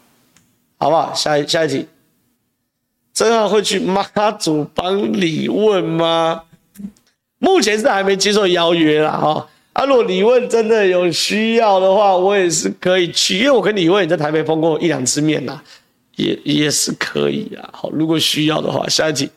[0.78, 1.14] 好不好？
[1.14, 1.86] 下一下一题。
[3.12, 4.02] 真的会去妈
[4.32, 6.44] 祖帮你问吗？
[7.38, 9.48] 目前是还没接受邀约啦哈。
[9.72, 15.60] 啊，如果李问真的有需要的话，我也是可以去，因为我跟李问也在台北碰过一两次面呐，
[16.16, 17.70] 也也是可以啊。
[17.72, 19.30] 好，如果需要的话，下一集，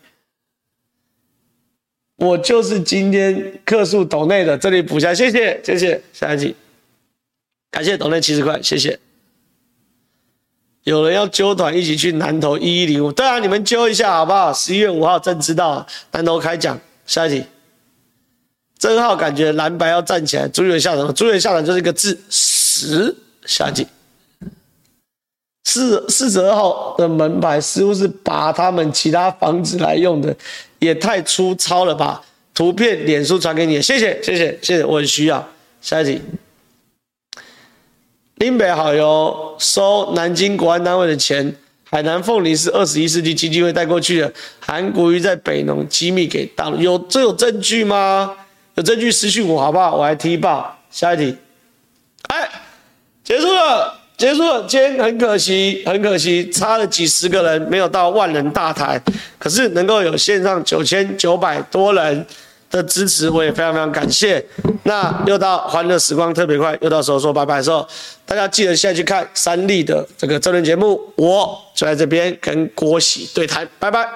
[2.17, 6.01] 我就是今天客诉岛内的，这里补下，谢谢谢谢。
[6.11, 6.55] 下一集，
[7.71, 8.99] 感谢岛内七十块，谢谢。
[10.85, 14.53] 有人要揪团一起去南投一一零五，对啊，你们揪一下好不好？
[14.53, 16.79] 十一月五号正知道南投开讲。
[17.07, 17.45] 下一题，
[18.79, 23.15] 曾浩感觉蓝白要站起来，朱立伦下场，朱立伦下场就是一个字十。
[23.45, 23.87] 下一题，
[25.63, 30.35] 四四十二号的门牌似乎是把他们其他房子来用的，
[30.79, 32.23] 也太粗糙了吧？
[32.53, 35.47] 图片脸书传给你，谢谢谢谢谢谢，我很需要。
[35.81, 36.21] 下一题。
[38.35, 41.55] 林北好友收南京国安单位的钱，
[41.89, 44.33] 海南凤梨是二十一世纪基金会带过去的。
[44.59, 48.35] 韩国瑜在北农机密给大陆，有这有证据吗？
[48.73, 49.95] 有证据私讯我好不好？
[49.95, 50.77] 我来踢爆。
[50.91, 51.37] 下一题，
[52.27, 52.49] 哎，
[53.23, 54.65] 结束了，结束了。
[54.67, 59.01] 今天很可惜，很可惜，差了几十个人，没有到万人大台。
[59.39, 62.25] 可是能够有线上九千九百多人。
[62.69, 64.43] 的支持我也非常非常感谢。
[64.83, 67.87] 那又到欢乐时光特别快，又到时候说拜拜的时候，
[68.25, 74.07] 大家记得现在去看三立的这个真人节目，我就在这边跟郭喜对谈，拜拜。